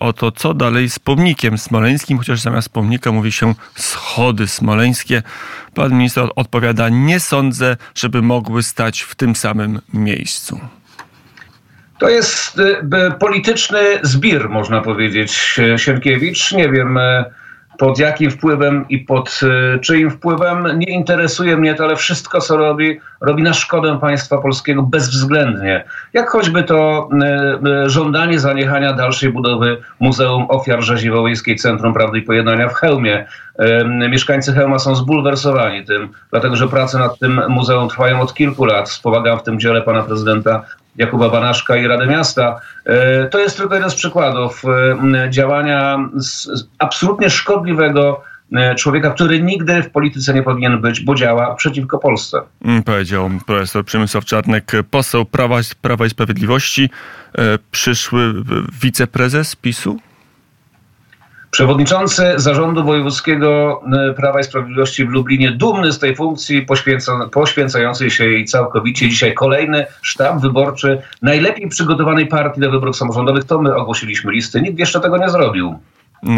o 0.00 0.12
to, 0.12 0.32
co 0.32 0.54
dalej 0.54 0.90
z 0.90 0.98
pomnikiem 0.98 1.58
smoleńskim, 1.58 2.18
chociaż 2.18 2.40
zamiast 2.40 2.68
pomnika 2.68 3.12
mówi 3.12 3.32
się 3.32 3.54
schody 3.74 3.99
smoleńskie. 4.46 5.22
Pan 5.74 5.92
minister 5.92 6.28
odpowiada, 6.36 6.88
nie 6.88 7.20
sądzę, 7.20 7.76
żeby 7.94 8.22
mogły 8.22 8.62
stać 8.62 9.00
w 9.00 9.14
tym 9.14 9.36
samym 9.36 9.80
miejscu. 9.94 10.60
To 11.98 12.08
jest 12.08 12.58
y, 12.58 12.76
polityczny 13.18 13.78
zbir, 14.02 14.48
można 14.48 14.80
powiedzieć, 14.80 15.60
Sienkiewicz. 15.76 16.52
Nie 16.52 16.68
wiem, 16.68 16.96
y, 16.96 17.24
pod 17.80 17.98
jakim 17.98 18.30
wpływem 18.30 18.84
i 18.88 18.98
pod 18.98 19.40
y, 19.42 19.78
czyim 19.78 20.10
wpływem. 20.10 20.78
Nie 20.78 20.92
interesuje 20.92 21.56
mnie 21.56 21.74
to, 21.74 21.84
ale 21.84 21.96
wszystko, 21.96 22.40
co 22.40 22.56
robi, 22.56 23.00
robi 23.20 23.42
na 23.42 23.52
szkodę 23.52 23.98
państwa 24.00 24.38
polskiego 24.38 24.82
bezwzględnie. 24.82 25.84
Jak 26.12 26.30
choćby 26.30 26.62
to 26.62 27.08
y, 27.12 27.84
y, 27.86 27.90
żądanie 27.90 28.40
zaniechania 28.40 28.92
dalszej 28.92 29.32
budowy 29.32 29.82
Muzeum 30.00 30.46
Ofiar 30.48 30.82
Rzezi 30.82 31.10
Wołyńskiej 31.10 31.56
Centrum 31.56 31.94
Prawdy 31.94 32.18
i 32.18 32.22
Pojednania 32.22 32.68
w 32.68 32.74
Chełmie. 32.74 33.26
Mieszkańcy 34.10 34.52
Chełma 34.52 34.78
są 34.78 34.94
zbulwersowani 34.94 35.84
tym, 35.84 36.08
dlatego 36.30 36.56
że 36.56 36.68
prace 36.68 36.98
nad 36.98 37.18
tym 37.18 37.40
muzeum 37.48 37.88
trwają 37.88 38.20
od 38.20 38.34
kilku 38.34 38.64
lat. 38.64 38.88
Wspomagam 38.88 39.38
w 39.38 39.42
tym 39.42 39.60
dziele 39.60 39.82
pana 39.82 40.02
prezydenta 40.02 40.64
Jakuba 40.96 41.28
Banaszka 41.28 41.76
i 41.76 41.86
Radę 41.86 42.06
Miasta. 42.06 42.60
E, 42.84 43.26
to 43.28 43.38
jest 43.38 43.56
tylko 43.56 43.74
jeden 43.74 43.90
z 43.90 43.94
przykładów 43.94 44.62
e, 44.64 45.30
działania 45.30 45.98
absolutnie 46.78 47.30
szkodliwego 47.30 48.22
e, 48.52 48.74
człowieka, 48.74 49.10
który 49.10 49.42
nigdy 49.42 49.82
w 49.82 49.90
polityce 49.90 50.34
nie 50.34 50.42
powinien 50.42 50.80
być, 50.80 51.00
bo 51.00 51.14
działa 51.14 51.54
przeciwko 51.54 51.98
Polsce. 51.98 52.40
Mm, 52.64 52.82
powiedział 52.82 53.30
profesor 53.46 53.84
Przemysław 53.84 54.24
Czarnek, 54.24 54.72
poseł 54.90 55.24
Prawa, 55.24 55.56
Prawa 55.80 56.06
i 56.06 56.10
Sprawiedliwości, 56.10 56.90
przyszły 57.70 58.34
wiceprezes 58.82 59.56
PiSu. 59.56 59.98
Przewodniczący 61.50 62.32
Zarządu 62.36 62.84
Wojewódzkiego 62.84 63.82
e, 63.92 64.14
Prawa 64.14 64.40
i 64.40 64.44
Sprawiedliwości 64.44 65.04
w 65.04 65.08
Lublinie, 65.08 65.50
dumny 65.50 65.92
z 65.92 65.98
tej 65.98 66.16
funkcji, 66.16 66.66
poświęcającej 67.32 68.10
się 68.10 68.24
jej 68.24 68.44
całkowicie. 68.44 69.08
Dzisiaj 69.08 69.34
kolejny 69.34 69.86
sztab 70.02 70.40
wyborczy 70.40 71.02
najlepiej 71.22 71.68
przygotowanej 71.68 72.26
partii 72.26 72.60
do 72.60 72.70
wyborów 72.70 72.96
samorządowych. 72.96 73.44
To 73.44 73.62
my 73.62 73.76
ogłosiliśmy 73.76 74.32
listy. 74.32 74.60
Nikt 74.60 74.78
jeszcze 74.78 75.00
tego 75.00 75.18
nie 75.18 75.30
zrobił. 75.30 75.78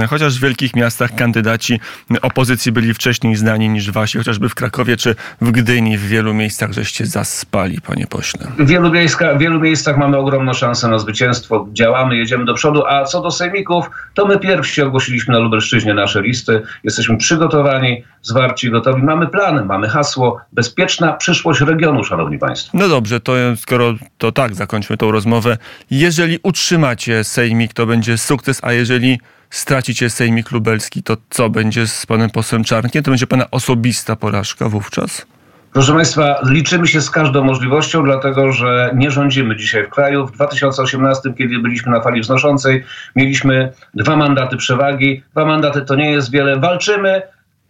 Chociaż 0.09 0.38
w 0.38 0.42
wielkich 0.42 0.77
miastach 0.77 1.14
kandydaci 1.14 1.81
opozycji 2.23 2.73
byli 2.73 2.95
wcześniej 2.95 3.37
znani 3.37 3.68
niż 3.68 3.90
wasi, 3.90 4.18
chociażby 4.18 4.49
w 4.49 4.55
Krakowie 4.55 4.97
czy 4.97 5.14
w 5.40 5.51
Gdyni, 5.51 5.99
w 5.99 6.09
wielu 6.09 6.35
miejscach 6.35 6.73
żeście 6.73 7.07
zaspali, 7.07 7.81
panie 7.81 8.07
pośle. 8.07 8.47
W 8.59 8.66
wielu, 8.66 8.90
miejsca, 8.90 9.35
w 9.35 9.38
wielu 9.38 9.61
miejscach 9.61 9.99
mamy 9.99 10.16
ogromną 10.16 10.53
szansę 10.53 10.88
na 10.88 10.99
zwycięstwo. 10.99 11.66
Działamy, 11.73 12.16
jedziemy 12.16 12.45
do 12.45 12.55
przodu, 12.55 12.87
a 12.87 13.05
co 13.05 13.21
do 13.23 13.31
sejmików, 13.31 13.90
to 14.14 14.27
my 14.27 14.38
pierwsi 14.38 14.83
ogłosiliśmy 14.83 15.35
na 15.35 15.40
Lubelszczyźnie 15.40 15.95
nasze 15.95 16.23
listy. 16.23 16.62
Jesteśmy 16.85 17.16
przygotowani, 17.16 18.05
zwarci, 18.23 18.71
gotowi. 18.71 19.03
Mamy 19.03 19.27
plany, 19.27 19.64
mamy 19.64 19.88
hasło 19.88 20.40
bezpieczna 20.53 21.12
przyszłość 21.12 21.61
regionu, 21.61 22.05
szanowni 22.05 22.38
państwo. 22.38 22.79
No 22.79 22.88
dobrze, 22.88 23.21
to 23.21 23.33
skoro 23.57 23.95
to 24.18 24.33
tak, 24.33 24.55
zakończmy 24.55 24.97
tą 24.97 25.12
rozmowę. 25.12 25.59
Jeżeli 25.90 26.38
utrzymacie 26.42 27.25
sejmik, 27.25 27.73
to 27.73 27.87
będzie 27.87 28.18
sukces, 28.18 28.61
a 28.62 28.73
jeżeli 28.73 29.21
stracicie 29.53 30.11
Sejmik 30.11 30.51
Lubelski, 30.51 31.03
to 31.03 31.17
co 31.31 31.51
będzie 31.51 31.87
z 31.87 32.07
panem 32.07 32.31
posłem 32.31 32.65
Czarnkiem? 32.65 33.03
To 33.03 33.11
będzie 33.11 33.27
pana 33.27 33.51
osobista 33.51 34.17
porażka 34.17 34.69
wówczas? 34.69 35.27
Proszę 35.73 35.93
Państwa, 35.93 36.41
liczymy 36.45 36.87
się 36.87 37.01
z 37.01 37.11
każdą 37.11 37.45
możliwością, 37.45 38.05
dlatego 38.05 38.53
że 38.53 38.91
nie 38.97 39.11
rządzimy 39.11 39.57
dzisiaj 39.57 39.87
w 39.87 39.88
kraju. 39.88 40.27
W 40.27 40.33
2018, 40.33 41.35
kiedy 41.38 41.59
byliśmy 41.59 41.93
na 41.93 42.01
fali 42.01 42.21
wznoszącej, 42.21 42.85
mieliśmy 43.17 43.73
dwa 43.95 44.17
mandaty 44.17 44.57
przewagi. 44.57 45.23
Dwa 45.33 45.45
mandaty 45.45 45.83
to 45.83 45.95
nie 45.95 46.11
jest 46.11 46.31
wiele. 46.31 46.61
Walczymy. 46.61 47.23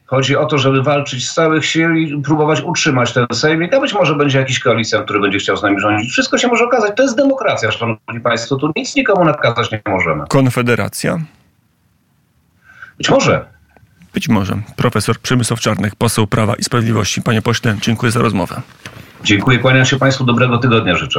Chodzi 0.07 0.37
o 0.37 0.47
to, 0.47 0.59
żeby 0.59 0.83
walczyć 0.83 1.29
z 1.29 1.35
całych 1.35 1.67
sił 1.67 1.95
i 1.95 2.23
próbować 2.23 2.61
utrzymać 2.61 3.13
ten 3.13 3.27
sejmik, 3.33 3.75
a 3.75 3.81
być 3.81 3.95
może 3.95 4.15
będzie 4.15 4.39
jakiś 4.39 4.59
koalicjant, 4.59 5.05
który 5.05 5.21
będzie 5.21 5.39
chciał 5.39 5.57
z 5.57 5.63
nami 5.63 5.81
rządzić. 5.81 6.11
Wszystko 6.13 6.39
się 6.39 6.49
może 6.49 6.65
okazać. 6.65 6.93
To 6.97 7.03
jest 7.03 7.17
demokracja, 7.17 7.71
szanowni 7.71 8.21
państwo. 8.23 8.57
Tu 8.57 8.73
nic 8.77 8.97
nikomu 8.97 9.25
nakazać 9.25 9.71
nie 9.71 9.81
możemy. 9.87 10.25
Konfederacja? 10.29 11.19
Być 13.03 13.11
może. 13.11 13.45
Być 14.15 14.29
może. 14.29 14.63
Profesor 14.77 15.19
Przemysław 15.19 15.61
Czarnek, 15.61 15.95
poseł 15.95 16.27
Prawa 16.27 16.55
i 16.55 16.65
Sprawiedliwości. 16.65 17.23
Panie 17.23 17.43
pośle, 17.43 17.77
dziękuję 17.81 18.13
za 18.13 18.23
rozmowę. 18.23 18.63
Dziękuję, 19.25 19.59
kłaniam 19.59 19.85
się 19.85 19.99
Państwu, 19.99 20.25
dobrego 20.25 20.59
tygodnia 20.59 20.97
życzę. 20.97 21.11